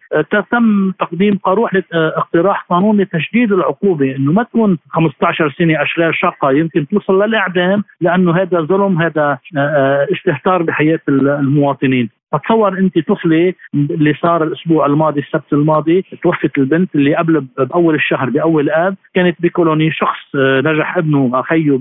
تم 0.51 0.91
تقديم 0.91 1.39
قروح 1.39 1.71
اقتراح 1.93 2.67
قانون 2.71 3.01
لتشديد 3.01 3.53
العقوبة. 3.53 4.17
إنه 4.17 4.33
ما 4.33 4.43
تكون 4.43 4.79
15 4.91 5.55
سنة 5.59 5.83
أشغال 5.83 6.15
شاقة. 6.15 6.53
يمكن 6.53 6.87
توصل 6.89 7.23
للإعدام 7.23 7.85
لأنه 8.01 8.37
هذا 8.37 8.61
ظلم 8.61 9.03
هذا 9.03 9.39
استهتار 10.13 10.63
بحياة 10.63 11.01
المواطنين. 11.09 12.11
فتصور 12.33 12.79
انت 12.79 12.99
طفلة 13.09 13.55
اللي 13.75 14.15
صار 14.23 14.43
الأسبوع 14.45 14.87
الماضي 14.87 15.21
السبت 15.21 15.53
الماضي 15.53 16.05
توفت 16.23 16.59
البنت 16.59 16.95
اللي 16.95 17.17
قبل 17.17 17.41
بأول 17.59 17.95
الشهر 17.95 18.31
بأول 18.31 18.71
آب 18.71 18.97
كانت 19.15 19.37
بكولوني 19.43 19.91
شخص 19.93 20.35
آه، 20.35 20.63
نجح 20.65 20.97
ابنه 20.97 21.31
اخيه 21.41 21.79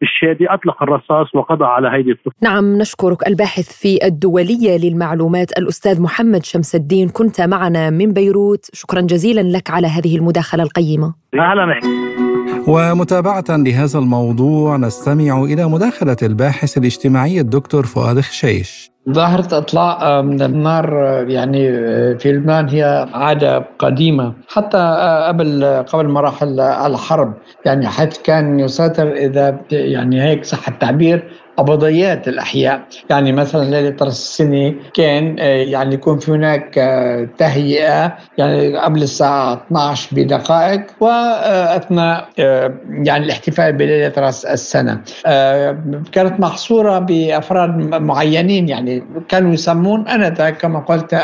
بالشادي 0.00 0.46
أطلق 0.46 0.82
الرصاص 0.82 1.34
وقضى 1.34 1.64
على 1.64 1.88
هيدي 1.88 2.10
الطفلة. 2.10 2.32
نعم 2.42 2.78
نشكرك 2.78 3.28
الباحث 3.28 3.80
في 3.82 4.06
الدولية 4.06 4.78
للمعلومات 4.78 5.58
الأستاذ 5.58 6.02
محمد 6.02 6.44
شمس 6.44 6.74
الدين. 6.74 7.08
كنت 7.08 7.40
معنا 7.40 7.90
من 7.90 8.12
بيروت. 8.12 8.70
شكرا 8.72 9.00
جزيلا 9.00 9.40
لك 9.40 9.70
على 9.70 9.86
هذه 9.86 10.16
المداخلة 10.16 10.62
القيمة. 10.62 11.14
أهلا 11.34 11.80
ومتابعة 12.68 13.44
لهذا 13.50 13.98
الموضوع 13.98 14.76
نستمع 14.76 15.44
إلى 15.44 15.68
مداخلة 15.68 16.16
الباحث 16.22 16.78
الاجتماعي 16.78 17.40
الدكتور 17.40 17.82
فؤاد 17.82 18.20
خشيش. 18.20 18.90
ظاهرة 19.08 19.58
إطلاق 19.58 20.02
آه، 20.02 20.20
النار 20.20 21.06
آه، 21.08 21.22
يعني 21.22 21.68
آه، 21.70 22.14
في 22.14 22.32
لبنان 22.32 22.68
هي 22.68 23.08
عادة 23.14 23.64
قديمة. 23.78 24.32
حتى 24.48 24.96
قبل 25.28 25.64
قبل 25.86 26.08
مراحل 26.08 26.60
الحرب 26.60 27.34
يعني 27.66 27.88
حيث 27.88 28.18
كان 28.18 28.60
يسيطر 28.60 29.12
إذا 29.12 29.60
يعني 29.70 30.22
هيك 30.22 30.44
صح 30.44 30.68
التعبير 30.68 31.30
قبضيات 31.56 32.28
الأحياء. 32.28 32.82
يعني 33.10 33.32
مثلا 33.32 33.70
ليلة 33.70 33.96
رأس 34.02 34.18
السنة 34.18 34.74
كان 34.94 35.38
يعني 35.68 35.94
يكون 35.94 36.18
في 36.18 36.32
هناك 36.32 36.74
تهيئة 37.38 38.16
يعني 38.38 38.76
قبل 38.76 39.02
الساعة 39.02 39.54
12 39.66 40.08
بدقائق 40.16 40.86
وأثناء 41.00 42.28
يعني 42.88 43.24
الاحتفال 43.24 43.72
بليلة 43.72 44.12
رأس 44.18 44.44
السنة. 44.44 45.00
كانت 46.12 46.40
محصورة 46.40 46.98
بأفراد 46.98 47.76
معينين 47.94 48.68
يعني 48.68 48.89
كانوا 49.28 49.52
يسمون 49.54 50.08
أنذاك 50.08 50.56
كما 50.56 50.78
قلت 50.78 51.14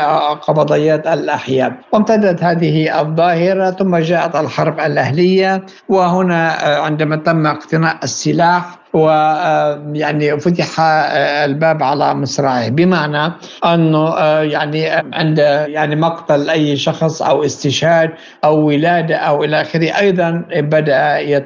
قبضيات 0.47 1.07
الأحياء. 1.07 1.73
وامتدت 1.93 2.43
هذه 2.43 2.99
الظاهرة 3.01 3.71
ثم 3.71 3.95
جاءت 3.97 4.35
الحرب 4.35 4.79
الأهلية 4.79 5.63
وهنا 5.89 6.49
عندما 6.85 7.15
تم 7.15 7.47
اقتناء 7.47 7.97
السلاح 8.03 8.77
ويعني 8.97 10.39
فتح 10.39 10.79
آه، 10.79 11.45
الباب 11.45 11.83
على 11.83 12.13
مصراعيه. 12.13 12.69
بمعنى 12.69 13.33
أنه 13.65 14.07
آه، 14.07 14.41
يعني 14.41 14.89
عند 15.13 15.37
يعني 15.67 15.95
مقتل 15.95 16.49
أي 16.49 16.77
شخص 16.77 17.21
أو 17.21 17.45
استشهاد 17.45 18.11
أو 18.43 18.67
ولادة 18.67 19.15
أو 19.15 19.43
إلى 19.43 19.61
آخره 19.61 19.97
أيضا 19.97 20.43
بدأ 20.55 21.39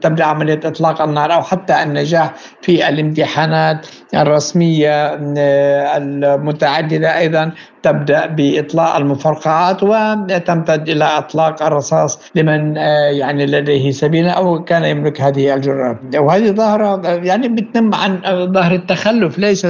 تبدأ 0.00 0.24
عملية 0.24 0.60
إطلاق 0.64 1.02
النار 1.02 1.34
أو 1.34 1.42
حتى 1.42 1.82
النجاح 1.82 2.32
في 2.62 2.88
الامتحانات 2.88 3.86
الرسمية 4.14 5.04
آه، 5.38 5.96
المتعددة 5.96 7.18
أيضا 7.18 7.52
تبدأ 7.84 8.26
بإطلاق 8.26 8.96
المفرقعات 8.96 9.82
وتمتد 9.82 10.88
إلى 10.88 11.04
إطلاق 11.04 11.62
الرصاص 11.62 12.20
لمن 12.34 12.76
يعني 13.10 13.46
لديه 13.46 13.90
سبيل 13.90 14.28
أو 14.28 14.64
كان 14.64 14.84
يملك 14.84 15.20
هذه 15.20 15.54
الجرأه 15.54 15.98
وهذه 16.16 16.50
ظاهرة 16.50 17.08
يعني 17.08 17.48
بتنم 17.48 17.94
عن 17.94 18.18
ظاهرة 18.52 18.74
التخلف 18.74 19.38
ليس 19.38 19.64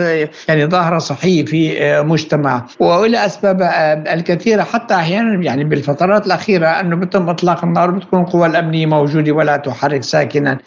يعني 0.49 0.66
ظاهرة 0.66 0.99
صحية 0.99 1.44
في 1.44 1.75
مجتمع. 2.02 2.66
وإلى 2.80 3.26
أسباب 3.26 3.62
الكثيرة 4.12 4.62
حتى 4.62 4.94
أحيانا 4.94 5.42
يعني 5.42 5.64
بالفترات 5.64 6.26
الأخيرة 6.26 6.66
أنه 6.66 6.97
بتم 6.97 7.28
إطلاق 7.28 7.64
النار 7.64 7.90
بتكون 7.90 8.21
القوى 8.21 8.47
الأمنية 8.47 8.87
موجودة 8.87 9.33
ولا 9.33 9.56
تحرك 9.56 10.02
ساكنا. 10.02 10.59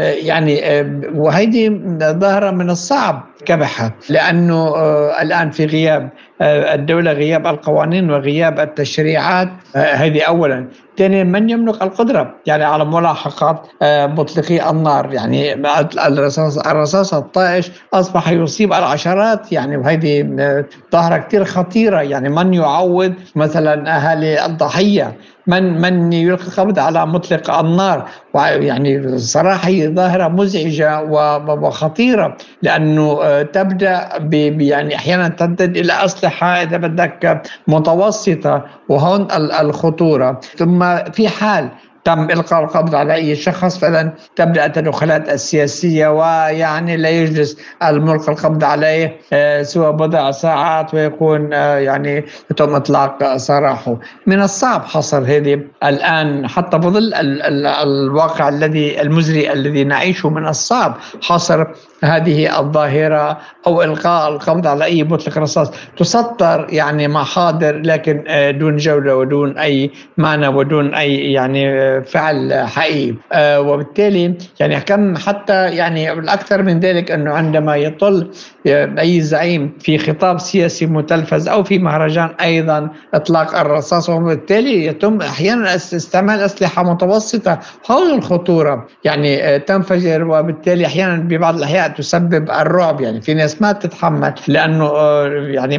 يعني 0.00 0.60
وهيدي 1.14 1.80
ظاهرة 2.00 2.50
من 2.50 2.70
الصعب 2.70 3.29
كبحة. 3.44 3.92
لأنه 4.08 4.74
الآن 5.22 5.50
في 5.50 5.66
غياب 5.66 6.08
الدولة 6.42 7.12
غياب 7.12 7.46
القوانين 7.46 8.10
وغياب 8.10 8.60
التشريعات 8.60 9.48
هذه 9.74 10.22
أولا. 10.22 10.68
ثانيا 10.98 11.24
من 11.24 11.50
يملك 11.50 11.82
القدرة؟ 11.82 12.34
يعني 12.46 12.64
على 12.64 12.84
ملاحقة 12.84 13.62
مطلقي 14.06 14.70
النار. 14.70 15.12
يعني 15.12 15.54
الرصاص 16.06 16.58
الرصاص 16.58 17.14
الطائش 17.14 17.70
أصبح 17.94 18.28
يصيب 18.28 18.72
العشرات. 18.72 19.52
يعني 19.52 19.76
وهذه 19.76 20.26
ظاهرة 20.92 21.16
كثير 21.16 21.44
خطيرة. 21.44 22.00
يعني 22.00 22.28
من 22.28 22.54
يعوض 22.54 23.14
مثلا 23.36 23.96
أهالي 23.96 24.46
الضحية؟ 24.46 25.16
من 25.50 25.80
من 25.80 26.12
يلقي 26.12 26.46
القبض 26.46 26.78
على 26.78 27.06
مطلق 27.06 27.50
النار 27.58 28.08
ويعني 28.34 29.18
صراحة 29.18 29.68
هي 29.68 29.88
ظاهرة 29.88 30.28
مزعجة 30.28 31.02
وخطيرة 31.62 32.36
لأنه 32.62 33.18
آه، 33.22 33.42
تبدأ 33.42 34.08
يعني 34.60 34.96
أحيانا 34.96 35.28
تمتد 35.28 35.76
إلى 35.76 36.04
أسلحة 36.04 36.46
إذا 36.46 36.76
بدك 36.76 37.42
متوسطة 37.68 38.64
وهون 38.88 39.28
الخطورة. 39.60 40.40
ثم 40.56 40.96
في 41.12 41.28
حال 41.28 41.68
تم 42.04 42.30
إلقاء 42.30 42.64
القبض 42.64 42.94
على 42.94 43.14
أي 43.14 43.36
شخص 43.36 43.78
فإذا 43.78 44.12
تبدأ 44.36 44.66
التدخلات 44.66 45.28
السياسية 45.28 46.08
ويعني 46.08 46.96
لا 46.96 47.10
يجلس 47.10 47.56
الملقى 47.82 48.32
القبض 48.32 48.64
عليه 48.64 49.16
آه، 49.32 49.62
سوى 49.62 49.92
بضع 49.92 50.30
ساعات 50.30 50.94
ويكون 50.94 51.52
آه، 51.52 51.76
يعني 51.78 52.24
يتم 52.50 52.74
إطلاق 52.74 53.36
سراحه. 53.36 53.96
من 54.26 54.42
الصعب 54.42 54.84
حصر 54.84 55.18
هذه 55.18 55.60
الآن 55.84 56.48
حتى 56.48 56.78
بظل 56.78 57.10
الواقع 57.82 58.48
الذي 58.48 59.02
المزري 59.02 59.52
الذي 59.52 59.84
نعيشه 59.84 60.30
من 60.30 60.48
الصعب 60.48 60.96
حصر 61.22 61.66
هذه 62.04 62.58
الظاهرة 62.60 63.38
أو 63.66 63.82
إلقاء 63.82 64.32
القبض 64.32 64.66
على 64.66 64.84
أي 64.84 65.04
مطلق 65.04 65.38
رصاص. 65.38 65.70
تسطر 65.96 66.66
يعني 66.70 67.08
محاضر 67.08 67.76
لكن 67.84 68.24
آه، 68.28 68.50
دون 68.50 68.76
جولة 68.76 69.16
ودون 69.16 69.58
أي 69.58 69.90
معنى 70.16 70.48
ودون 70.48 70.94
أي 70.94 71.32
يعني 71.32 71.68
آه، 71.68 72.00
فعل 72.00 72.64
حقيقي. 72.66 73.14
آه، 73.32 73.60
وبالتالي 73.60 74.34
يعني 74.60 74.80
كم 74.80 75.16
حتى 75.16 75.66
يعني 75.66 76.12
الأكثر 76.12 76.62
من 76.62 76.80
ذلك 76.80 77.10
أنه 77.10 77.32
عندما 77.32 77.76
يطل 77.76 78.30
أي 78.66 79.20
زعيم 79.20 79.72
في 79.80 79.98
خطاب 79.98 80.38
سياسي 80.38 80.86
متلفز 80.86 81.48
أو 81.48 81.64
في 81.64 81.78
مهرجان 81.78 82.28
أيضا 82.40 82.88
إطلاق 83.14 83.58
الرصاص 83.58 84.08
وبالتالي 84.08 84.86
يتم 84.86 85.20
أحيانا 85.20 85.74
استعمال 85.74 86.40
أسلحة 86.40 86.82
متوسطة 86.82 87.58
حول 87.84 88.14
الخطورة 88.14 88.86
يعني 89.04 89.58
تنفجر 89.58 90.24
وبالتالي 90.24 90.86
أحيانا 90.86 91.16
ببعض 91.16 91.56
الأحيان 91.56 91.89
تسبب 91.96 92.50
الرعب. 92.50 93.00
يعني 93.00 93.20
في 93.20 93.34
ناس 93.34 93.62
ما 93.62 93.72
تتحمل 93.72 94.34
لأنه 94.48 94.84
آه، 94.84 95.26
يعني 95.26 95.76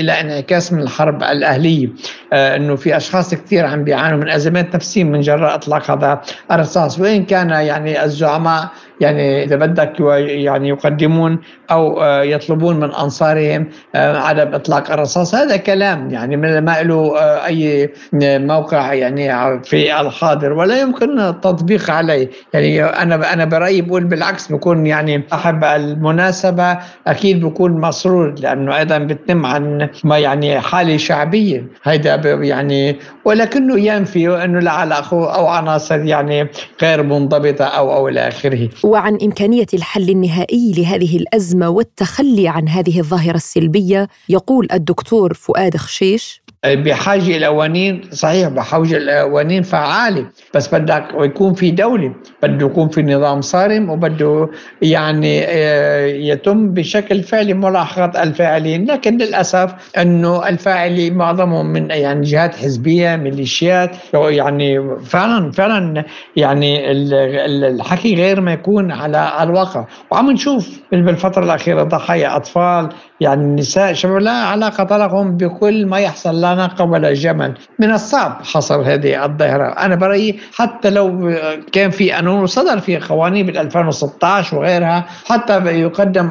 إلى 0.00 0.20
انعكاس 0.20 0.72
من 0.72 0.82
الحرب 0.82 1.22
الأهلية. 1.22 1.88
آه، 2.32 2.56
إنه 2.56 2.76
في 2.76 2.96
أشخاص 2.96 3.34
كثير 3.34 3.66
عم 3.66 3.84
بيعانوا 3.84 4.18
من 4.18 4.28
أزمات 4.28 4.74
نفسيه 4.74 5.04
من 5.04 5.20
جراء 5.20 5.54
إطلاق 5.54 5.90
هذا 5.90 6.20
الرصاص. 6.52 7.00
وإن 7.00 7.24
كان 7.24 7.50
يعني 7.50 8.04
الزعماء 8.04 8.70
يعني 9.00 9.44
إذا 9.44 9.56
بدك 9.56 10.00
يعني 10.00 10.68
يقدمون 10.68 11.38
أو 11.70 12.02
آه، 12.02 12.22
يطلبون 12.22 12.80
من 12.80 12.94
أنصارهم 12.94 13.68
آه، 13.94 14.18
عدم 14.18 14.54
إطلاق 14.54 14.90
الرصاص 14.90 15.34
هذا 15.34 15.56
كلام. 15.56 16.10
يعني 16.10 16.36
ما 16.36 16.82
له 16.82 17.18
آه، 17.18 17.46
أي 17.46 17.92
موقع 18.38 18.94
يعني 18.94 19.60
في 19.64 20.00
الحاضر 20.00 20.52
ولا 20.52 20.80
يمكن 20.80 21.20
التطبيق 21.20 21.90
عليه. 21.90 22.30
يعني 22.52 22.84
أنا 22.84 23.32
أنا 23.32 23.44
برأيي 23.44 23.82
بقول 23.82 24.04
بالعكس 24.04 24.52
بكون 24.52 24.86
يعني 24.86 25.22
صاحب 25.34 25.64
المناسبة 25.64 26.78
أكيد 27.06 27.44
بكون 27.44 27.80
مسرور 27.80 28.34
لأنه 28.38 28.78
أيضا 28.78 28.98
بتنم 28.98 29.46
عن 29.46 29.88
ما 30.04 30.18
يعني 30.18 30.60
حالة 30.60 30.96
شعبية. 30.96 31.66
هيدا 31.84 32.14
يعني 32.24 32.96
ولكنه 33.24 33.78
ينفي 33.78 34.44
إنه 34.44 34.58
لعل 34.58 34.92
اخوه 34.92 35.34
أو 35.34 35.46
عناصر 35.46 36.04
يعني 36.04 36.48
غير 36.82 37.02
منضبطة 37.02 37.64
أو 37.64 37.94
أو 37.96 38.08
إلى 38.08 38.28
آخره. 38.28 38.68
وعن 38.84 39.18
إمكانية 39.22 39.66
الحل 39.74 40.10
النهائي 40.10 40.72
لهذه 40.78 41.16
الأزمة 41.16 41.68
والتخلي 41.68 42.48
عن 42.48 42.68
هذه 42.68 42.98
الظاهرة 43.00 43.36
السلبية 43.36 44.08
يقول 44.28 44.68
الدكتور 44.72 45.34
فؤاد 45.34 45.76
خشيش 45.76 46.43
بحاجة 46.64 47.36
إلى 47.36 47.46
قوانين 47.46 48.02
صحيح 48.12 48.48
بحاجة 48.48 48.96
إلى 48.96 49.20
قوانين 49.20 49.62
فعالة 49.62 50.26
بس 50.54 50.74
بدك 50.74 51.04
يكون 51.20 51.54
في 51.54 51.70
دولة 51.70 52.14
بده 52.42 52.66
يكون 52.66 52.88
في 52.88 53.02
نظام 53.02 53.40
صارم 53.40 53.90
وبده 53.90 54.48
يعني 54.82 55.44
آه، 55.44 56.06
يتم 56.06 56.74
بشكل 56.74 57.22
فعلي 57.22 57.54
ملاحقة 57.54 58.22
الفاعلين 58.22 58.84
لكن 58.84 59.16
للأسف 59.16 59.74
إنه 59.98 60.48
الفاعلين 60.48 61.14
معظمهم 61.14 61.66
من 61.66 61.90
يعني 61.90 62.22
جهات 62.22 62.56
حزبية 62.56 63.16
ميليشيات 63.16 63.90
يعني 64.14 64.96
فعلا 65.04 65.52
فعلا 65.52 66.04
يعني 66.36 66.90
الحكي 66.90 68.14
غير 68.14 68.40
ما 68.40 68.52
يكون 68.52 68.92
على 68.92 69.32
الواقع. 69.40 69.84
وعم 70.10 70.30
نشوف 70.30 70.80
بالفترة 70.92 71.44
الأخيرة 71.44 71.82
ضحايا 71.82 72.36
أطفال 72.36 72.88
يعني 73.20 73.42
النساء 73.42 73.92
شباب 73.92 74.16
لا 74.16 74.30
علاقة 74.30 74.96
لهم 74.96 75.36
بكل 75.36 75.86
ما 75.86 75.98
يحصل 75.98 76.40
لا 76.40 76.54
ناقة 76.54 76.84
ولا 76.84 77.14
جمل 77.14 77.54
من 77.78 77.90
الصعب 77.92 78.42
حصر 78.42 78.80
هذه 78.80 79.24
الظاهرة. 79.24 79.64
أنا 79.66 79.94
برأيي 79.94 80.40
حتى 80.54 80.90
لو 80.90 81.34
كان 81.72 81.90
في 81.90 82.12
قانون 82.12 82.42
وصدر 82.42 82.80
في 82.80 82.96
قوانين 82.96 83.46
بال 83.46 83.58
2016 83.58 84.56
وغيرها 84.56 85.04
حتى 85.26 85.80
يقدم 85.80 86.30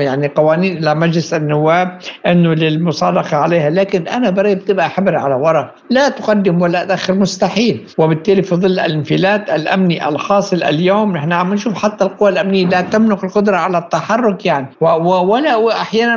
يعني 0.00 0.28
قوانين 0.28 0.76
إلى 0.76 0.94
مجلس 0.94 1.34
النواب 1.34 1.98
أنه 2.26 2.54
للمصادقة 2.54 3.36
عليها. 3.36 3.70
لكن 3.70 4.08
أنا 4.08 4.30
برأيي 4.30 4.54
بتبقى 4.54 4.90
حبر 4.90 5.16
على 5.16 5.34
ورق. 5.34 5.74
لا 5.90 6.08
تقدم 6.08 6.62
ولا 6.62 6.84
تأخر 6.84 7.14
مستحيل. 7.14 7.86
وبالتالي 7.98 8.42
في 8.42 8.54
ظل 8.54 8.66
الانفلات 8.66 9.50
الأمني 9.50 10.08
الحاصل 10.08 10.62
اليوم 10.62 11.16
نحن 11.16 11.32
عم 11.32 11.54
نشوف 11.54 11.74
حتى 11.74 12.04
القوى 12.04 12.30
الأمنية 12.30 12.66
لا 12.66 12.80
تملك 12.80 13.24
القدرة 13.24 13.56
على 13.56 13.78
التحرك 13.78 14.46
يعني. 14.46 14.66
ولا 14.80 15.54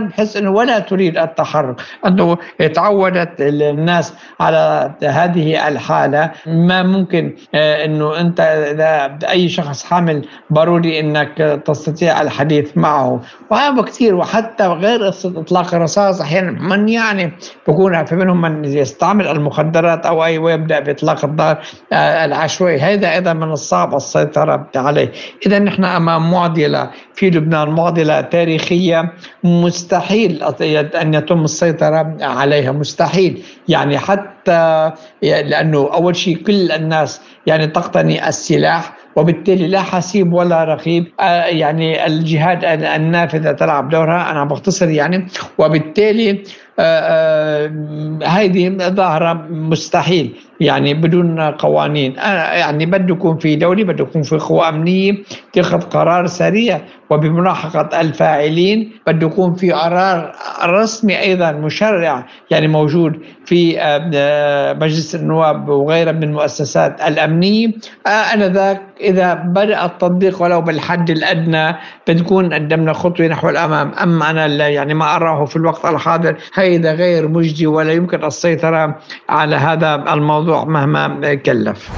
أحيانا 0.01 0.09
بحس 0.09 0.37
إنه 0.37 0.51
ولا 0.51 0.79
تريد 0.79 1.17
التحرك 1.17 1.81
أنه 2.05 2.37
تعودت 2.73 3.41
الناس 3.41 4.13
على 4.39 4.91
هذه 5.03 5.67
الحالة. 5.67 6.31
ما 6.47 6.83
ممكن 6.83 7.35
آه، 7.55 7.85
إنه 7.85 8.19
أنت 8.19 8.39
إذا 8.39 9.19
أي 9.29 9.49
شخص 9.49 9.83
حامل 9.83 10.25
ضروري 10.53 10.99
إنك 10.99 11.61
تستطيع 11.65 12.21
الحديث 12.21 12.77
معه. 12.77 13.21
وهذا 13.49 13.81
كثير 13.81 14.15
وحتى 14.15 14.67
غير 14.67 15.07
إطلاق 15.25 15.75
الرصاص 15.75 16.21
أحيانا 16.21 16.51
من 16.51 16.89
يعني 16.89 17.31
بكون 17.67 18.05
في 18.05 18.15
منهم 18.15 18.41
من 18.41 18.65
يستعمل 18.65 19.27
المخدرات 19.27 20.05
أو 20.05 20.25
أي 20.25 20.37
ويبدأ 20.37 20.79
بإطلاق 20.79 21.25
النار 21.25 21.57
آه، 21.93 22.25
العشوائي. 22.25 22.79
هذا 22.79 23.13
أيضا 23.13 23.33
من 23.33 23.51
الصعب 23.51 23.95
السيطرة 23.95 24.67
عليه. 24.75 25.11
اذا 25.45 25.59
نحن 25.59 25.85
أمام 25.85 26.31
معضلة 26.31 26.89
في 27.13 27.29
لبنان 27.29 27.69
معضلة 27.69 28.21
تاريخية 28.21 29.13
مستحيل 29.91 30.43
أن 30.95 31.13
يتم 31.13 31.43
السيطرة 31.43 32.17
عليها 32.21 32.71
مستحيل. 32.71 33.43
يعني 33.67 33.97
حتى 33.97 34.91
لأنه 35.21 35.89
أول 35.93 36.15
شيء 36.15 36.37
كل 36.37 36.71
الناس 36.71 37.21
يعني 37.47 37.67
تقتني 37.67 38.27
السلاح 38.29 38.93
وبالتالي 39.15 39.67
لا 39.67 39.81
حسيب 39.81 40.33
ولا 40.33 40.63
رقيب 40.63 41.07
آه، 41.19 41.45
يعني 41.45 42.05
الجهاد 42.05 42.65
النافذه 42.65 43.51
تلعب 43.51 43.89
دورها 43.89 44.31
أنا 44.31 44.43
بختصر 44.43 44.89
يعني. 44.89 45.27
وبالتالي 45.57 46.29
هذه 48.25 48.67
آه، 48.67 48.85
آه، 48.85 48.89
ظاهرة 48.89 49.33
مستحيل. 49.49 50.35
يعني 50.61 50.93
بدون 50.93 51.39
قوانين. 51.39 52.15
يعني 52.15 52.85
بده 52.85 53.13
يكون 53.13 53.37
في 53.37 53.55
دولة 53.55 53.83
بده 53.83 54.03
يكون 54.03 54.21
في 54.21 54.37
قوى 54.37 54.69
أمنية 54.69 55.17
تاخذ 55.53 55.81
قرار 55.81 56.27
سريع 56.27 56.81
وبملاحقة 57.09 58.01
الفاعلين 58.01 58.91
بده 59.07 59.27
يكون 59.27 59.53
في 59.53 59.71
قرار 59.71 60.35
رسمي 60.63 61.19
أيضا 61.19 61.51
مشرع 61.51 62.25
يعني 62.51 62.67
موجود 62.67 63.19
في 63.45 63.81
آه، 63.81 64.73
مجلس 64.73 65.15
النواب 65.15 65.69
وغيرها 65.69 66.11
من 66.11 66.23
المؤسسات 66.23 67.01
الأمنية. 67.01 67.67
أنا 68.07 68.47
ذاك 68.47 68.81
إذا 69.01 69.33
بدأ 69.33 69.85
التطبيق 69.85 70.41
ولو 70.41 70.61
بالحد 70.61 71.09
الأدنى 71.09 71.75
بتكون 72.07 72.53
قدمنا 72.53 72.93
خطوة 72.93 73.27
نحو 73.27 73.49
الأمام. 73.49 73.91
أما 74.03 74.29
أنا 74.29 74.67
يعني 74.67 74.93
ما 74.93 75.15
أراه 75.15 75.45
في 75.45 75.55
الوقت 75.55 75.85
الحاضر. 75.85 76.37
هذا 76.53 76.93
غير 76.93 77.27
مجدي 77.27 77.67
ولا 77.67 77.91
يمكن 77.93 78.23
السيطرة 78.23 78.95
على 79.29 79.55
هذا 79.55 79.95
الموضوع. 79.95 80.50
مهما 80.51 81.35
كلف. 81.35 81.89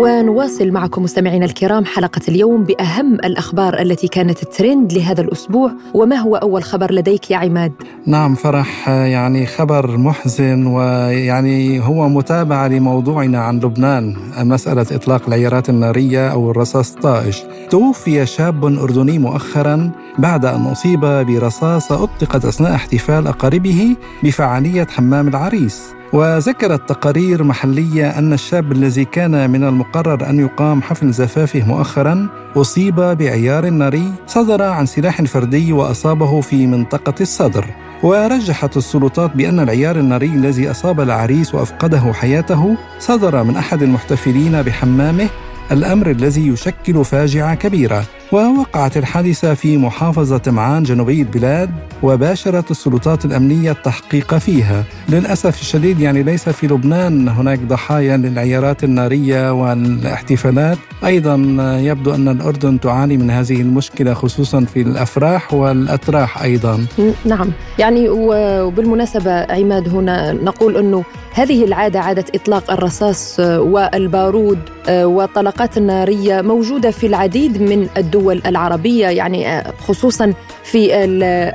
ونواصل 0.00 0.70
معكم 0.70 1.02
مستمعينا 1.02 1.44
الكرام 1.44 1.84
حلقة 1.84 2.20
اليوم 2.28 2.64
بأهم 2.64 3.14
الأخبار 3.14 3.80
التي 3.80 4.08
كانت 4.08 4.38
ترند 4.38 4.92
لهذا 4.92 5.20
الأسبوع 5.20 5.72
وما 5.94 6.16
هو 6.16 6.36
أول 6.36 6.62
خبر 6.62 6.92
لديك 6.92 7.30
يا 7.30 7.36
عماد؟ 7.36 7.72
نعم 8.06 8.34
فرح 8.34 8.88
يعني 8.88 9.46
خبر 9.46 9.96
محزن 9.96 10.66
ويعني 10.66 11.80
هو 11.80 12.08
متابعة 12.08 12.68
لموضوعنا 12.68 13.38
عن 13.38 13.58
لبنان 13.58 14.16
مسألة 14.38 14.86
إطلاق 14.92 15.26
العيارات 15.26 15.68
النارية 15.68 16.32
أو 16.32 16.50
الرصاص 16.50 16.94
الطائش 16.94 17.42
توفي 17.70 18.26
شاب 18.26 18.64
أردني 18.64 19.18
مؤخرا 19.18 19.90
بعد 20.18 20.44
أن 20.44 20.62
أصيب 20.62 21.00
برصاصة 21.00 22.04
أطلقت 22.04 22.44
أثناء 22.44 22.74
احتفال 22.74 23.26
أقاربه 23.26 23.96
بفعالية 24.22 24.86
حمام 24.90 25.28
العريس 25.28 25.99
وذكرت 26.12 26.88
تقارير 26.88 27.42
محلية 27.42 28.18
أن 28.18 28.32
الشاب 28.32 28.72
الذي 28.72 29.04
كان 29.04 29.50
من 29.50 29.64
المقرر 29.64 30.30
أن 30.30 30.40
يقام 30.40 30.82
حفل 30.82 31.12
زفافه 31.12 31.62
مؤخرا 31.66 32.28
أصيب 32.56 32.94
بعيار 32.94 33.70
ناري 33.70 34.12
صدر 34.26 34.62
عن 34.62 34.86
سلاح 34.86 35.22
فردي 35.22 35.72
وأصابه 35.72 36.40
في 36.40 36.66
منطقة 36.66 37.14
الصدر. 37.20 37.64
ورجحت 38.02 38.76
السلطات 38.76 39.36
بأن 39.36 39.60
العيار 39.60 39.96
الناري 39.96 40.26
الذي 40.26 40.70
أصاب 40.70 41.00
العريس 41.00 41.54
وأفقده 41.54 42.12
حياته 42.12 42.76
صدر 42.98 43.42
من 43.42 43.56
أحد 43.56 43.82
المحتفلين 43.82 44.62
بحمامه 44.62 45.28
الأمر 45.72 46.10
الذي 46.10 46.48
يشكل 46.48 47.04
فاجعة 47.04 47.54
كبيرة. 47.54 48.04
ووقعت 48.32 48.96
الحادثة 48.96 49.54
في 49.54 49.76
محافظة 49.76 50.42
معان 50.46 50.82
جنوبي 50.82 51.22
البلاد 51.22 51.70
وباشرت 52.02 52.70
السلطات 52.70 53.24
الأمنية 53.24 53.70
التحقيق 53.70 54.34
فيها. 54.34 54.84
للأسف 55.08 55.60
الشديد 55.60 56.00
يعني 56.00 56.22
ليس 56.22 56.48
في 56.48 56.66
لبنان 56.66 57.28
هناك 57.28 57.58
ضحايا 57.58 58.16
للعيارات 58.16 58.84
النارية 58.84 59.52
والاحتفالات. 59.52 60.78
أيضا 61.04 61.34
يبدو 61.80 62.14
أن 62.14 62.28
الأردن 62.28 62.80
تعاني 62.80 63.16
من 63.16 63.30
هذه 63.30 63.60
المشكلة 63.60 64.14
خصوصا 64.14 64.60
في 64.60 64.80
الأفراح 64.80 65.54
والأتراح 65.54 66.42
أيضا. 66.42 66.86
نعم. 67.24 67.50
يعني 67.78 68.08
وبالمناسبة 68.08 69.32
عماد 69.32 69.88
هنا 69.88 70.32
نقول 70.32 70.76
أنه 70.76 71.04
هذه 71.34 71.64
العادة 71.64 72.00
عادة 72.00 72.24
إطلاق 72.34 72.70
الرصاص 72.70 73.40
والبارود 73.40 74.58
والطلقات 74.88 75.76
النارية 75.76 76.40
موجودة 76.42 76.90
في 76.90 77.06
العديد 77.06 77.62
من 77.62 77.88
الدول 77.96 78.19
العربية 78.28 79.06
يعني 79.06 79.64
خصوصا 79.88 80.32
في 80.64 81.04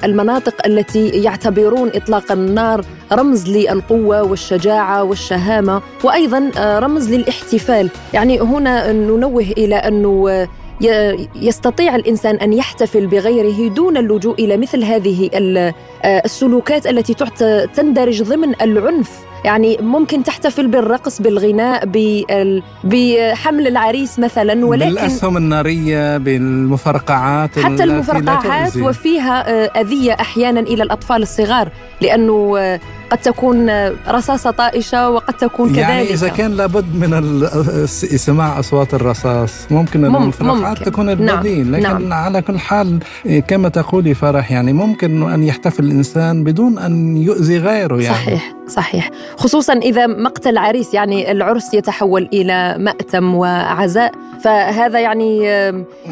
المناطق 0.06 0.66
التي 0.66 1.08
يعتبرون 1.10 1.92
إطلاق 1.96 2.32
النار 2.32 2.86
رمز 3.12 3.50
للقوة 3.50 4.24
والشجاعة 4.24 5.04
والشهامة 5.04 5.82
وأيضا 6.04 6.52
رمز 6.80 7.10
للاحتفال. 7.14 7.90
يعني 8.14 8.40
هنا 8.40 8.92
ننوه 8.92 9.46
إلى 9.58 9.76
أنه 9.76 10.48
يستطيع 11.36 11.96
الإنسان 11.96 12.36
أن 12.36 12.54
يحتفل 12.54 13.08
بغيره 13.08 13.74
دون 13.74 13.98
اللجوء 13.98 14.44
إلى 14.44 14.58
مثل 14.58 14.84
هذه 14.84 15.30
السلوكات 16.06 16.88
التي 16.88 17.14
تندرج 17.76 18.24
ضمن 18.24 18.62
العنف. 18.62 19.12
يعني 19.46 19.78
ممكن 19.82 20.24
تحتفل 20.24 20.68
بالرقص 20.68 21.22
بالغناء 21.22 21.86
بحمل 22.84 23.68
العريس 23.68 24.20
مثلا 24.20 24.66
ولكن 24.66 24.90
بالأسهم 24.90 25.38
النارية 25.38 26.18
بالمفرقعات 26.18 27.60
حتى 27.60 27.84
المفرقعات 27.84 28.78
وفيها 28.78 29.66
أذية 29.82 30.14
أحيانا 30.14 30.60
إلى 30.60 30.84
الأطفال 30.84 31.22
الصغار 31.22 31.70
لأنه 32.02 32.58
قد 33.16 33.22
تكون 33.22 33.90
رصاصة 34.08 34.52
طائشة 34.52 35.10
وقد 35.10 35.34
تكون 35.34 35.70
كذلك 35.70 35.80
يعني 35.80 36.02
إذا 36.02 36.28
كان 36.28 36.52
لابد 36.52 36.86
من 36.96 37.48
سماع 37.98 38.60
أصوات 38.60 38.94
الرصاص 38.94 39.68
ممكن 39.72 40.06
المفرقعات 40.06 40.84
تكون 40.84 41.10
البديل 41.10 41.72
نعم. 41.72 41.76
لكن 41.76 42.10
نعم. 42.10 42.14
على 42.14 42.42
كل 42.42 42.60
حال 42.60 43.00
كما 43.48 43.70
تقولي 43.70 44.14
فرح 44.14 44.52
يعني 44.52 44.74
ممكن 44.74 45.32
أن 45.32 45.44
يحتفل 45.44 45.84
الإنسان 45.84 46.44
بدون 46.44 46.78
أن 46.78 47.18
يؤذي 47.18 47.58
غيره 47.58 48.02
يعني 48.02 48.16
صحيح 48.16 48.56
صحيح 48.68 49.10
خصوصا 49.38 49.74
إذا 49.74 50.08
مقتل 50.08 50.58
عريس 50.58 50.94
يعني 50.94 51.32
العرس 51.32 51.74
يتحول 51.74 52.30
إلى 52.34 52.76
مأتم 52.80 53.36
وعزاء 53.36 54.12
فهذا 54.42 55.00
يعني 55.00 55.40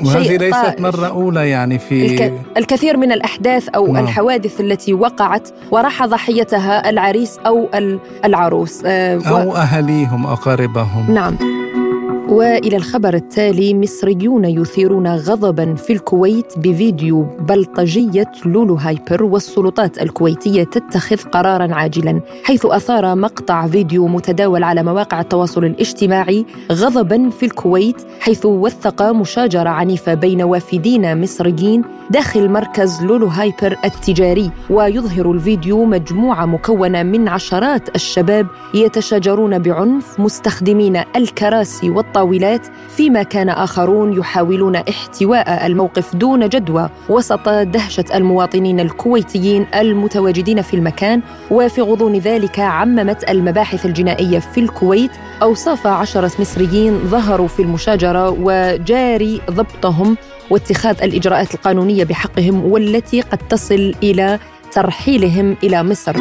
وهذه 0.06 0.38
ليست 0.38 0.76
مرة 0.80 1.08
أولى 1.08 1.50
يعني 1.50 1.80
في 1.80 2.06
الك... 2.06 2.34
الكثير 2.58 2.98
من 2.98 3.12
الأحداث 3.12 3.70
أو 3.70 3.94
نعم. 3.94 4.04
الحوادث 4.04 4.62
التي 4.62 4.94
وقعت 4.94 5.50
وراح 5.72 6.06
ضحيتها 6.06 6.90
العريس 6.94 7.40
أو 7.46 7.70
العروس. 8.26 8.82
آه، 8.86 9.20
أو 9.28 9.56
أهليهم 9.56 10.26
أقاربهم. 10.26 11.06
نعم. 11.14 11.63
والى 12.34 12.78
الخبر 12.78 13.14
التالي 13.14 13.74
مصريون 13.74 14.46
يثيرون 14.46 15.08
غضبا 15.08 15.76
في 15.76 15.94
الكويت 15.94 16.54
بفيديو 16.58 17.24
بلطجية 17.40 18.32
لولو 18.46 18.76
هايبر 18.76 19.24
والسلطات 19.24 20.02
الكويتية 20.02 20.64
تتخذ 20.64 21.18
قرارا 21.18 21.76
عاجلا 21.76 22.22
حيث 22.44 22.66
أثار 22.66 23.16
مقطع 23.16 23.68
فيديو 23.68 24.08
متداول 24.08 24.64
على 24.64 24.84
مواقع 24.84 25.22
التواصل 25.22 25.66
الاجتماعي 25.66 26.46
غضبا 26.72 27.30
في 27.30 27.46
الكويت 27.46 28.02
حيث 28.20 28.46
وثق 28.46 29.02
مشاجرة 29.02 29.70
عنيفة 29.70 30.14
بين 30.14 30.42
وافدين 30.42 31.22
مصريين 31.22 31.84
داخل 32.10 32.50
مركز 32.50 33.04
لولو 33.04 33.28
هايبر 33.28 33.78
التجاري. 33.86 34.52
ويظهر 34.70 35.32
الفيديو 35.32 35.86
مجموعة 35.86 36.46
مكونة 36.46 37.04
من 37.04 37.28
عشرات 37.28 37.96
الشباب 37.96 38.48
يتشاجرون 38.74 39.60
بعنف 39.60 40.20
مستخدمين 40.20 41.04
الكراسي 41.16 41.90
والطاولات 41.90 42.23
المطاولات 42.24 42.68
فيما 42.90 43.24
كان 43.24 43.50
آخرون 43.50 44.14
يحاولون 44.14 44.76
احتواء 44.76 45.66
الموقف 45.66 46.16
دون 46.16 46.50
جدوى 46.50 46.90
وسط 47.10 47.50
دهشة 47.50 48.06
المواطنين 48.14 48.80
الكويتيين 48.80 49.66
المتواجدين 49.76 50.62
في 50.62 50.74
المكان 50.74 51.22
وفي 51.52 51.82
غضون 51.82 52.18
ذلك 52.18 52.60
عممت 52.60 53.30
المباحث 53.30 53.86
الجنائية 53.86 54.40
في 54.40 54.60
الكويت. 54.60 55.12
أوصاف 55.42 55.88
عشرة 55.88 56.32
مصريين 56.40 57.00
ظهروا 57.00 57.48
في 57.48 57.62
المشاجرة 57.62 58.30
وجاري 58.30 59.42
ضبطهم 59.52 60.18
واتخاذ 60.50 61.04
الإجراءات 61.04 61.54
القانونية 61.54 62.04
بحقهم 62.04 62.66
والتي 62.66 63.22
قد 63.22 63.38
تصل 63.38 63.94
إلى 64.04 64.40
ترحيلهم 64.72 65.58
إلى 65.64 65.84
مصر. 65.84 66.16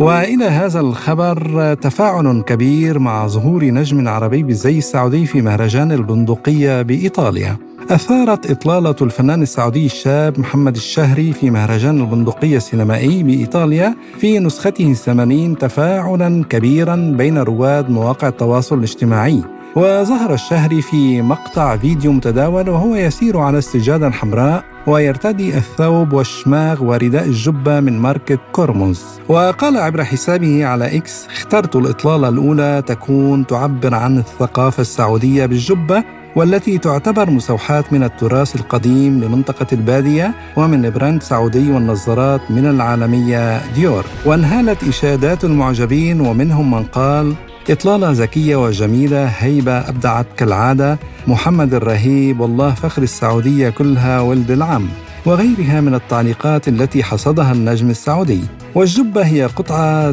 وإلى 0.00 0.44
هذا 0.44 0.80
الخبر 0.80 1.74
تفاعل 1.74 2.42
كبير 2.42 2.98
مع 2.98 3.26
ظهور 3.26 3.64
نجم 3.64 4.08
عربي 4.08 4.42
بالزي 4.42 4.78
السعودي 4.78 5.26
في 5.26 5.42
مهرجان 5.42 5.92
البندقية 5.92 6.82
بإيطاليا. 6.82 7.56
أثارت 7.90 8.50
إطلالة 8.50 8.96
الفنان 9.02 9.42
السعودي 9.42 9.86
الشاب 9.86 10.40
محمد 10.40 10.76
الشهري 10.76 11.32
في 11.32 11.50
مهرجان 11.50 12.00
البندقية 12.00 12.56
السينمائي 12.56 13.22
بإيطاليا 13.22 13.94
في 14.18 14.38
نسخته 14.38 14.90
الثمانين 14.90 15.58
تفاعلا 15.58 16.44
كبيرا 16.44 16.96
بين 16.96 17.38
رواد 17.38 17.90
مواقع 17.90 18.28
التواصل 18.28 18.78
الاجتماعي. 18.78 19.42
وظهر 19.76 20.34
الشهري 20.34 20.82
في 20.82 21.22
مقطع 21.22 21.76
فيديو 21.76 22.12
متداول 22.12 22.68
وهو 22.68 22.94
يسير 22.94 23.38
على 23.38 23.58
السجاده 23.58 24.06
الحمراء 24.06 24.64
ويرتدي 24.86 25.56
الثوب 25.56 26.12
والشماغ 26.12 26.84
ورداء 26.84 27.24
الجبة 27.24 27.80
من 27.80 27.98
ماركة 27.98 28.38
كورموز 28.52 29.04
وقال 29.28 29.76
عبر 29.76 30.04
حسابه 30.04 30.66
على 30.66 30.96
إكس 30.96 31.26
اخترت 31.26 31.76
الإطلالة 31.76 32.28
الأولى 32.28 32.82
تكون 32.86 33.46
تعبر 33.46 33.94
عن 33.94 34.18
الثقافة 34.18 34.80
السعودية 34.80 35.46
بالجبة 35.46 36.04
والتي 36.36 36.78
تعتبر 36.78 37.30
مستوحاة 37.30 37.84
من 37.90 38.02
التراث 38.02 38.56
القديم 38.56 39.24
لمنطقة 39.24 39.66
البادية 39.72 40.34
ومن 40.56 40.90
براند 40.90 41.22
سعودي 41.22 41.72
والنظارات 41.72 42.50
من 42.50 42.66
العالمية 42.66 43.72
ديور. 43.74 44.04
وانهالت 44.26 44.84
إشادات 44.88 45.44
المعجبين 45.44 46.20
ومنهم 46.20 46.70
من 46.70 46.82
قال 46.82 47.34
إطلالة 47.70 48.10
ذكية 48.10 48.56
وجميلة 48.56 49.24
هيبة 49.24 49.72
أبدعت 49.72 50.26
كالعادة 50.36 50.98
محمد 51.26 51.74
الرهيب 51.74 52.40
والله 52.40 52.74
فخر 52.74 53.02
السعودية 53.02 53.70
كلها 53.70 54.20
ولد 54.20 54.50
العم. 54.50 54.88
وغيرها 55.26 55.80
من 55.80 55.94
التعليقات 55.94 56.68
التي 56.68 57.04
حصدها 57.04 57.52
النجم 57.52 57.90
السعودي. 57.90 58.40
والجبة 58.74 59.26
هي 59.26 59.46
قطعة 59.46 60.10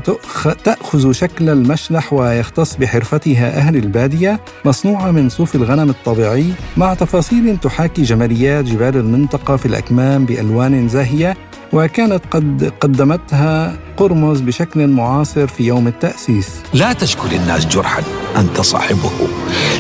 تأخذ 0.64 1.12
شكل 1.12 1.50
المشلح 1.50 2.14
ويختص 2.14 2.76
بحرفتها 2.76 3.58
أهل 3.58 3.76
البادية 3.76 4.40
مصنوعة 4.66 5.12
من 5.12 5.30
صوف 5.30 5.56
الغنم 5.56 5.90
الطبيعي 5.90 6.46
مع 6.78 6.94
تفاصيل 6.94 7.58
تحاكي 7.58 8.02
جماليات 8.02 8.66
جبال 8.66 8.98
المنطقة 8.98 9.56
في 9.56 9.66
الأكمام 9.66 10.26
بألوان 10.26 10.88
زاهية. 10.88 11.38
وكانت 11.74 12.22
قد 12.32 12.74
قدمتها 12.80 13.78
قرمز 13.98 14.42
بشكل 14.42 14.88
معاصر 14.88 15.48
في 15.48 15.64
يوم 15.64 15.88
التأسيس. 15.88 16.50
لا 16.74 16.94
تشكو 16.94 17.28
للناس 17.28 17.66
جرحا 17.66 18.04
أنت 18.38 18.62
صاحبه. 18.62 19.12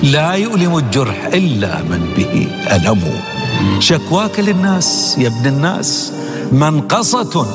لا 0.04 0.34
يؤلم 0.34 0.78
الجرح 0.78 1.26
إلا 1.34 1.82
من 1.82 2.13
به 2.17 2.48
ألم 2.76 3.02
شكواك 3.80 4.39
للناس 4.39 5.15
يا 5.17 5.28
ابن 5.28 5.47
الناس. 5.47 6.13
منقصة 6.52 7.45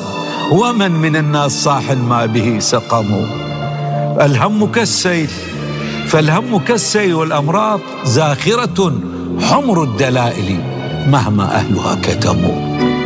ومن 0.51 0.91
من 0.91 1.15
الناس 1.15 1.63
صاح 1.63 1.91
ما 1.91 2.25
به 2.25 2.59
سقم 2.59 3.25
الهم 4.21 4.71
كالسيل 4.71 5.29
فالهم 6.07 6.59
كالسيل 6.59 7.13
والأمراض. 7.13 7.79
زاخرة 8.05 8.93
حمر 9.41 9.83
الدلائل 9.83 10.59
مهما 11.07 11.55
أهلها 11.55 11.95
كتموا. 11.95 12.96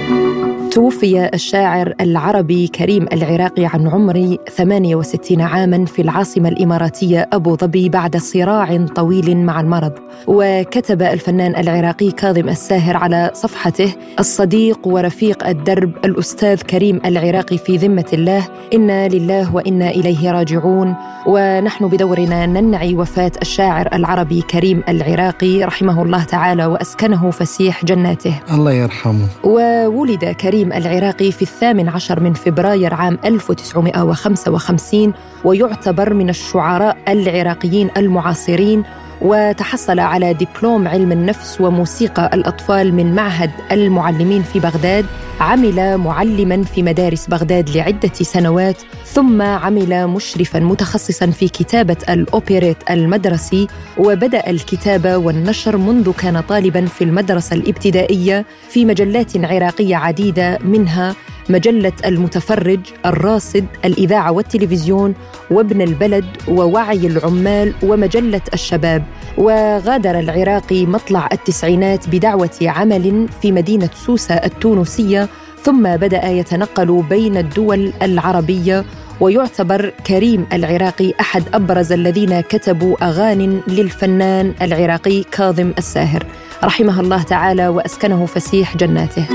توفي 0.71 1.29
الشاعر 1.33 1.93
العربي 2.01 2.67
كريم 2.67 3.05
العراقي 3.13 3.65
عن 3.65 3.87
عمر 3.87 4.35
68 4.49 5.41
عاما 5.41 5.85
في 5.85 6.01
العاصمة 6.01 6.49
الإماراتية 6.49 7.29
أبو 7.33 7.55
ظبي 7.55 7.89
بعد 7.89 8.17
صراع 8.17 8.85
طويل 8.85 9.37
مع 9.37 9.59
المرض. 9.59 9.93
وكتب 10.27 11.01
الفنان 11.01 11.55
العراقي 11.55 12.11
كاظم 12.11 12.49
الساهر 12.49 12.97
على 12.97 13.31
صفحته 13.33 13.93
الصديق 14.19 14.87
ورفيق 14.87 15.47
الدرب 15.47 15.91
الأستاذ 16.05 16.61
كريم 16.61 17.01
العراقي 17.05 17.57
في 17.57 17.77
ذمة 17.77 18.07
الله 18.13 18.47
إنا 18.73 19.07
لله 19.07 19.55
وإنا 19.55 19.89
إليه 19.89 20.31
راجعون 20.31 20.95
ونحن 21.27 21.87
بدورنا 21.87 22.45
ننعي 22.45 22.95
وفاة 22.95 23.31
الشاعر 23.41 23.89
العربي 23.93 24.41
كريم 24.41 24.83
العراقي 24.89 25.63
رحمه 25.63 26.03
الله 26.03 26.23
تعالى 26.23 26.65
وأسكنه 26.65 27.31
فسيح 27.31 27.85
جناته. 27.85 28.39
الله 28.53 28.71
يرحمه. 28.73 29.27
وولد 29.43 30.25
كريم 30.25 30.60
الكريم 30.61 30.73
العراقي 30.73 31.31
في 31.31 31.41
الثامن 31.41 31.89
عشر 31.89 32.19
من 32.19 32.33
فبراير 32.33 32.93
عام 32.93 33.17
1955 33.25 35.13
ويعتبر 35.43 36.13
من 36.13 36.29
الشعراء 36.29 36.97
العراقيين 37.07 37.89
المعاصرين 37.97 38.83
وتحصل 39.21 39.99
على 39.99 40.33
دبلوم 40.33 40.87
علم 40.87 41.11
النفس 41.11 41.61
وموسيقى 41.61 42.29
الأطفال 42.33 42.93
من 42.93 43.15
معهد 43.15 43.51
المعلمين 43.71 44.43
في 44.43 44.59
بغداد 44.59 45.05
عمل 45.39 45.97
معلما 45.97 46.63
في 46.63 46.83
مدارس 46.83 47.27
بغداد 47.27 47.69
لعدة 47.69 48.13
سنوات 48.13 48.77
ثم 49.05 49.41
عمل 49.41 50.07
مشرفا 50.07 50.59
متخصصا 50.59 51.25
في 51.25 51.47
كتابة 51.47 51.97
الأوبريت 52.09 52.77
المدرسي 52.89 53.67
وبدأ 53.97 54.49
الكتابة 54.49 55.17
والنشر 55.17 55.77
منذ 55.77 56.11
كان 56.11 56.41
طالبا 56.41 56.85
في 56.85 57.03
المدرسة 57.03 57.55
الابتدائية 57.55 58.45
في 58.69 58.85
مجلات 58.85 59.45
عراقية 59.45 59.95
عديدة 59.95 60.59
منها 60.63 61.15
مجلة 61.49 61.91
المتفرج، 62.05 62.79
الراصد، 63.05 63.65
الإذاعة 63.85 64.31
والتلفزيون، 64.31 65.13
وابن 65.51 65.81
البلد، 65.81 66.25
ووعي 66.47 67.07
العمال، 67.07 67.73
ومجلة 67.83 68.41
الشباب. 68.53 69.03
وغادر 69.37 70.19
العراقي 70.19 70.85
مطلع 70.85 71.29
التسعينات 71.31 72.09
بدعوة 72.09 72.57
عمل 72.61 73.27
في 73.41 73.51
مدينة 73.51 73.89
سوسة 74.05 74.35
التونسية، 74.35 75.29
ثم 75.63 75.83
بدأ 75.83 76.27
يتنقل 76.27 77.03
بين 77.09 77.37
الدول 77.37 77.93
العربية. 78.01 78.85
ويعتبر 79.19 79.93
كريم 80.07 80.45
العراقي 80.53 81.13
أحد 81.19 81.43
أبرز 81.53 81.91
الذين 81.91 82.41
كتبوا 82.41 82.95
اغان 83.01 83.61
للفنان 83.67 84.53
العراقي 84.61 85.23
كاظم 85.23 85.71
الساهر. 85.77 86.25
رحمه 86.63 86.99
الله 86.99 87.23
تعالى 87.23 87.67
وأسكنه 87.67 88.25
فسيح 88.25 88.77
جناته. 88.77 89.27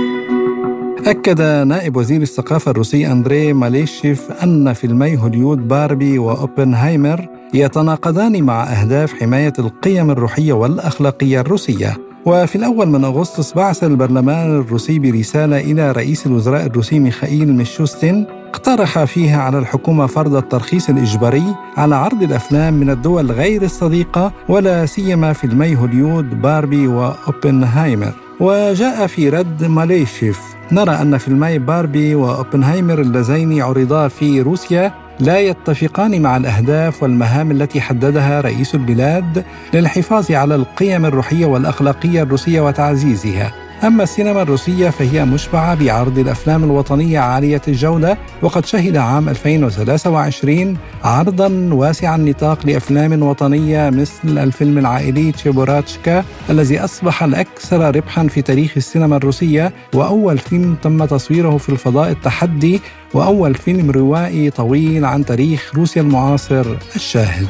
أكد 1.06 1.40
نائب 1.66 1.96
وزير 1.96 2.22
الثقافة 2.22 2.70
الروسي 2.70 3.06
أندري 3.12 3.52
ماليشيف 3.52 4.30
أن 4.42 4.72
فيلمي 4.72 5.16
هوليود 5.16 5.68
باربي 5.68 6.18
وأوبنهايمر 6.18 7.28
يتناقضان 7.54 8.42
مع 8.42 8.64
أهداف 8.64 9.12
حماية 9.12 9.52
القيم 9.58 10.10
الروحية 10.10 10.52
والأخلاقية 10.52 11.40
الروسية. 11.40 11.96
وفي 12.24 12.56
الأول 12.56 12.88
من 12.88 13.04
أغسطس 13.04 13.54
بعث 13.54 13.84
البرلمان 13.84 14.50
الروسي 14.58 14.98
برسالة 14.98 15.60
إلى 15.60 15.92
رئيس 15.92 16.26
الوزراء 16.26 16.66
الروسي 16.66 16.98
ميخائيل 16.98 17.52
ميشوستين 17.52 18.26
اقترح 18.48 19.04
فيها 19.04 19.42
على 19.42 19.58
الحكومة 19.58 20.06
فرض 20.06 20.34
الترخيص 20.34 20.88
الإجباري 20.88 21.54
على 21.76 21.94
عرض 21.94 22.22
الأفلام 22.22 22.74
من 22.74 22.90
الدول 22.90 23.32
غير 23.32 23.62
الصديقة 23.62 24.32
ولا 24.48 24.86
سيما 24.86 25.32
فيلمي 25.32 25.76
هوليود 25.76 26.42
باربي 26.42 26.86
وأوبنهايمر. 26.86 28.12
وجاء 28.40 29.06
في 29.06 29.28
رد 29.28 29.64
ماليشيف 29.64 30.55
نرى 30.72 30.90
أن 30.90 31.18
فيلمي 31.18 31.58
باربي 31.58 32.14
وأوبنهايمر 32.14 33.00
اللذين 33.00 33.62
عرضا 33.62 34.08
في 34.08 34.40
روسيا 34.40 34.92
لا 35.20 35.38
يتفقان 35.38 36.22
مع 36.22 36.36
الأهداف 36.36 37.02
والمهام 37.02 37.50
التي 37.50 37.80
حددها 37.80 38.40
رئيس 38.40 38.74
البلاد 38.74 39.44
للحفاظ 39.74 40.32
على 40.32 40.54
القيم 40.54 41.06
الروحية 41.06 41.46
والأخلاقية 41.46 42.22
الروسية 42.22 42.60
وتعزيزها. 42.60 43.52
أما 43.84 44.02
السينما 44.02 44.42
الروسية 44.42 44.90
فهي 44.90 45.24
مشبعة 45.24 45.74
بعرض 45.74 46.18
الأفلام 46.18 46.64
الوطنية 46.64 47.18
عالية 47.18 47.62
الجودة 47.68 48.18
وقد 48.42 48.66
شهد 48.66 48.96
عام 48.96 49.28
2023 49.28 50.76
عرضا 51.04 51.68
واسع 51.72 52.14
النطاق 52.14 52.66
لأفلام 52.66 53.22
وطنية 53.22 53.90
مثل 53.90 54.38
الفيلم 54.38 54.78
العائلي 54.78 55.32
تشيبوراتشكا 55.32 56.24
الذي 56.50 56.80
أصبح 56.80 57.22
الأكثر 57.22 57.96
ربحا 57.96 58.26
في 58.26 58.42
تاريخ 58.42 58.72
السينما 58.76 59.16
الروسية 59.16 59.72
وأول 59.94 60.38
فيلم 60.38 60.76
تم 60.82 61.04
تصويره 61.04 61.56
في 61.56 61.68
الفضاء 61.68 62.10
التحدي 62.10 62.80
وأول 63.14 63.54
فيلم 63.54 63.90
روائي 63.90 64.50
طويل 64.50 65.04
عن 65.04 65.24
تاريخ 65.24 65.72
روسيا 65.74 66.02
المعاصر 66.02 66.66
الشاهد. 66.96 67.46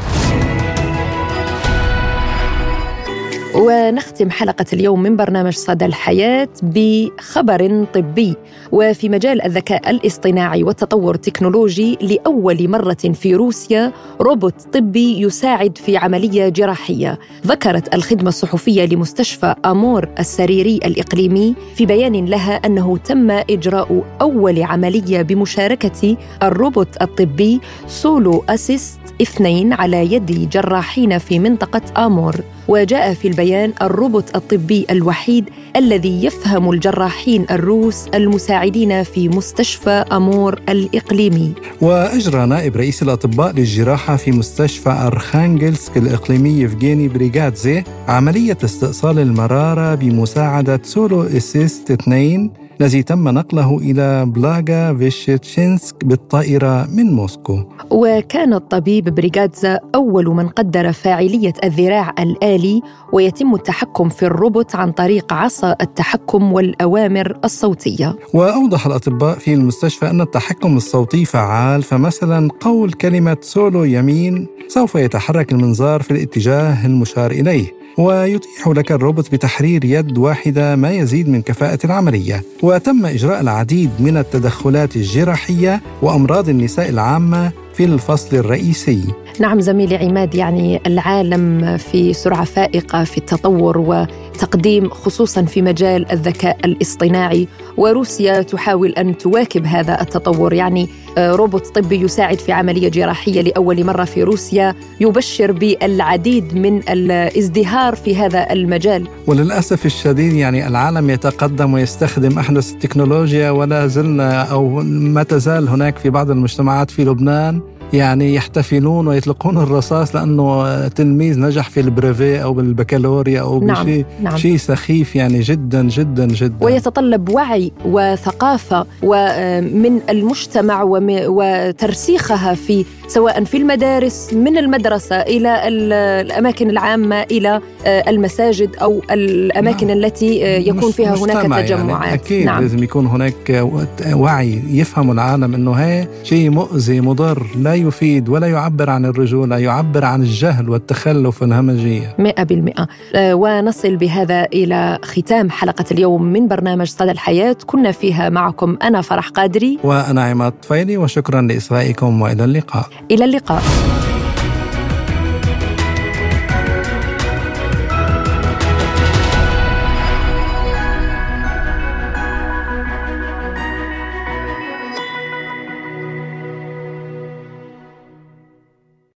ونختم 3.56 4.30
حلقة 4.30 4.64
اليوم 4.72 5.02
من 5.02 5.16
برنامج 5.16 5.52
صدى 5.52 5.84
الحياة 5.86 6.48
بخبر 6.62 7.84
طبي. 7.94 8.36
وفي 8.72 9.08
مجال 9.08 9.42
الذكاء 9.42 9.90
الاصطناعي 9.90 10.62
والتطور 10.62 11.14
التكنولوجي 11.14 11.98
لأول 12.00 12.68
مرة 12.68 13.12
في 13.14 13.34
روسيا 13.34 13.92
روبوت 14.20 14.54
طبي 14.72 15.20
يساعد 15.20 15.78
في 15.78 15.96
عملية 15.96 16.48
جراحية. 16.48 17.18
ذكرت 17.46 17.94
الخدمة 17.94 18.28
الصحفية 18.28 18.84
لمستشفى 18.84 19.54
أمور 19.64 20.08
السريري 20.18 20.76
الإقليمي 20.76 21.54
في 21.74 21.86
بيان 21.86 22.26
لها 22.26 22.54
أنه 22.54 22.96
تم 22.96 23.30
إجراء 23.30 24.04
أول 24.20 24.62
عملية 24.62 25.22
بمشاركة 25.22 26.16
الروبوت 26.42 27.02
الطبي 27.02 27.60
سولو 27.86 28.44
أسيست 28.48 29.05
اثنين 29.22 29.72
على 29.72 30.12
يد 30.12 30.50
جراحين 30.50 31.18
في 31.18 31.38
منطقة 31.38 32.06
آمور 32.06 32.36
وجاء 32.68 33.14
في 33.14 33.28
البيان 33.28 33.72
الروبوت 33.82 34.36
الطبي 34.36 34.86
الوحيد 34.90 35.44
الذي 35.76 36.24
يفهم 36.24 36.70
الجراحين 36.70 37.46
الروس 37.50 38.08
المساعدين 38.14 39.02
في 39.02 39.28
مستشفى 39.28 40.04
أمور 40.12 40.60
الإقليمي. 40.68 41.54
وأجرى 41.80 42.46
نائب 42.46 42.76
رئيس 42.76 43.02
الأطباء 43.02 43.52
للجراحة 43.52 44.16
في 44.16 44.30
مستشفى 44.32 44.90
أرخانجلسك 44.90 45.96
الإقليمي 45.96 46.60
يفغيني 46.60 47.08
بريغادزي 47.08 47.84
عملية 48.08 48.58
استئصال 48.64 49.18
المرارة 49.18 49.94
بمساعدة 49.94 50.80
سولو 50.82 51.22
إسيست 51.22 51.90
2 51.90 52.50
الذي 52.80 53.02
تم 53.02 53.28
نقله 53.28 53.78
إلى 53.78 54.26
بلاغوفيشتشينسك 54.26 56.04
بالطائرة 56.04 56.88
من 56.92 57.12
موسكو. 57.12 57.58
وكان 57.90 58.54
الطبيب 58.54 59.14
بريغادزا 59.14 59.78
أول 59.94 60.26
من 60.26 60.48
قدر 60.48 60.92
فاعلية 60.92 61.52
الذراع 61.64 62.14
الآلي 62.18 62.82
ويتم 63.12 63.54
التحكم 63.54 64.08
في 64.08 64.26
الروبوت 64.26 64.76
عن 64.76 64.92
طريق 64.92 65.32
عصا 65.32 65.76
التحكم 65.80 66.52
والأوامر 66.52 67.38
الصوتية. 67.44 68.16
وأوضح 68.34 68.86
الأطباء 68.86 69.38
في 69.38 69.54
المستشفى 69.54 70.10
أن 70.10 70.20
التحكم 70.20 70.76
الصوتي 70.76 71.24
فعال 71.24 71.82
فمثلا 71.82 72.48
قول 72.60 72.92
كلمة 72.92 73.36
سولو 73.40 73.84
يمين 73.84 74.46
سوف 74.68 74.94
يتحرك 74.94 75.52
المنظار 75.52 76.02
في 76.02 76.10
الاتجاه 76.10 76.86
المشار 76.86 77.30
إليه. 77.30 77.85
ويتيح 77.98 78.68
لك 78.68 78.92
الروبوت 78.92 79.32
بتحرير 79.32 79.84
يد 79.84 80.18
واحدة 80.18 80.76
ما 80.76 80.90
يزيد 80.90 81.28
من 81.28 81.42
كفاءة 81.42 81.78
العملية. 81.84 82.42
وتم 82.62 83.06
إجراء 83.06 83.40
العديد 83.40 83.90
من 83.98 84.16
التدخلات 84.16 84.96
الجراحية 84.96 85.80
وأمراض 86.02 86.48
النساء 86.48 86.88
العامة 86.88 87.50
في 87.74 87.84
الفصل 87.84 88.36
الرئيسي. 88.36 89.02
نعم 89.40 89.60
زميلي 89.60 89.96
عماد 89.96 90.34
يعني 90.34 90.80
العالم 90.86 91.76
في 91.76 92.12
سرعة 92.12 92.44
فائقة 92.44 93.04
في 93.04 93.18
التطور 93.18 93.78
وتقديم 93.78 94.88
خصوصا 94.90 95.42
في 95.42 95.62
مجال 95.62 96.12
الذكاء 96.12 96.58
الاصطناعي. 96.64 97.48
وروسيا 97.76 98.42
تحاول 98.42 98.90
أن 98.90 99.18
تواكب 99.18 99.66
هذا 99.66 100.00
التطور. 100.00 100.52
يعني 100.52 100.88
آه، 101.18 101.32
روبوت 101.32 101.66
طبي 101.66 102.00
يساعد 102.00 102.38
في 102.38 102.52
عملية 102.52 102.88
جراحية 102.88 103.40
لأول 103.40 103.84
مرة 103.84 104.04
في 104.04 104.22
روسيا 104.22 104.74
يبشر 105.00 105.52
بالعديد 105.52 106.54
من 106.54 106.88
الازدهار 106.88 107.94
في 107.94 108.16
هذا 108.16 108.52
المجال. 108.52 109.08
وللأسف 109.26 109.86
الشديد 109.86 110.32
يعني 110.32 110.66
العالم 110.66 111.10
يتقدم 111.10 111.74
ويستخدم 111.74 112.38
أحدث 112.38 112.72
التكنولوجيا 112.72 113.50
ولا 113.50 113.86
زلنا 113.86 114.42
أو 114.42 114.68
ما 114.84 115.22
تزال 115.22 115.68
هناك 115.68 115.98
في 115.98 116.10
بعض 116.10 116.30
المجتمعات 116.30 116.90
في 116.90 117.04
لبنان. 117.04 117.60
يعني 117.92 118.34
يحتفلون 118.34 119.08
ويطلقون 119.08 119.58
الرصاص 119.58 120.16
لأنه 120.16 120.88
تلميذ 120.88 121.40
نجح 121.40 121.70
في 121.70 121.80
البريفي 121.80 122.42
أو 122.42 122.52
بالبكالوريا 122.52 123.40
أو 123.40 123.60
نعم 123.60 123.86
بشيء 123.86 124.04
نعم 124.22 124.36
شيء 124.36 124.56
سخيف 124.56 125.16
يعني 125.16 125.40
جدا 125.40 125.82
جدا 125.82 126.26
جدا 126.26 126.64
ويتطلب 126.64 127.28
وعي 127.28 127.72
وثقافة 127.84 128.86
ومن 129.02 130.00
المجتمع 130.10 130.82
وترسيخها 130.82 132.54
في 132.54 132.84
سواء 133.08 133.44
في 133.44 133.56
المدارس 133.56 134.32
من 134.32 134.58
المدرسة 134.58 135.16
إلى 135.16 135.68
الأماكن 135.68 136.70
العامة 136.70 137.22
إلى 137.22 137.60
المساجد 137.86 138.76
أو 138.76 139.02
الأماكن 139.10 139.86
نعم. 139.86 139.96
التي 139.96 140.40
يكون 140.68 140.90
فيها 140.90 141.16
هناك 141.16 141.36
يعني 141.36 141.62
تجمعات 141.62 142.02
يعني 142.02 142.14
أكيد 142.14 142.46
نعم. 142.46 142.62
لازم 142.62 142.82
يكون 142.82 143.06
هناك 143.06 143.66
وعي 144.12 144.62
يفهم 144.70 145.10
العالم 145.10 145.54
إنه 145.54 145.72
هي 145.72 146.08
شيء 146.22 146.50
مؤذي 146.50 147.00
مضر 147.00 147.46
لا 147.56 147.75
يفيد 147.76 148.28
ولا 148.28 148.46
يعبر 148.46 148.90
عن 148.90 149.04
الرجولة 149.04 149.58
يعبر 149.58 150.04
عن 150.04 150.22
الجهل 150.22 150.68
والتخلف 150.68 151.42
والهمجية. 151.42 152.14
مئة 152.18 152.42
بالمئة. 152.42 152.88
آه، 153.14 153.34
ونصل 153.34 153.96
بهذا 153.96 154.44
إلى 154.44 154.98
ختام 155.04 155.50
حلقة 155.50 155.84
اليوم 155.90 156.22
من 156.22 156.48
برنامج 156.48 156.86
صدى 156.86 157.10
الحياة. 157.10 157.56
كنا 157.66 157.92
فيها 157.92 158.28
معكم 158.28 158.76
أنا 158.82 159.00
فرح 159.02 159.28
قادري. 159.28 159.78
وأنا 159.84 160.24
عماد 160.24 160.52
طفيلي 160.52 160.96
وشكرا 160.96 161.42
لإصغائكم 161.42 162.22
وإلى 162.22 162.44
اللقاء. 162.44 162.86
إلى 163.10 163.24
اللقاء. 163.24 163.62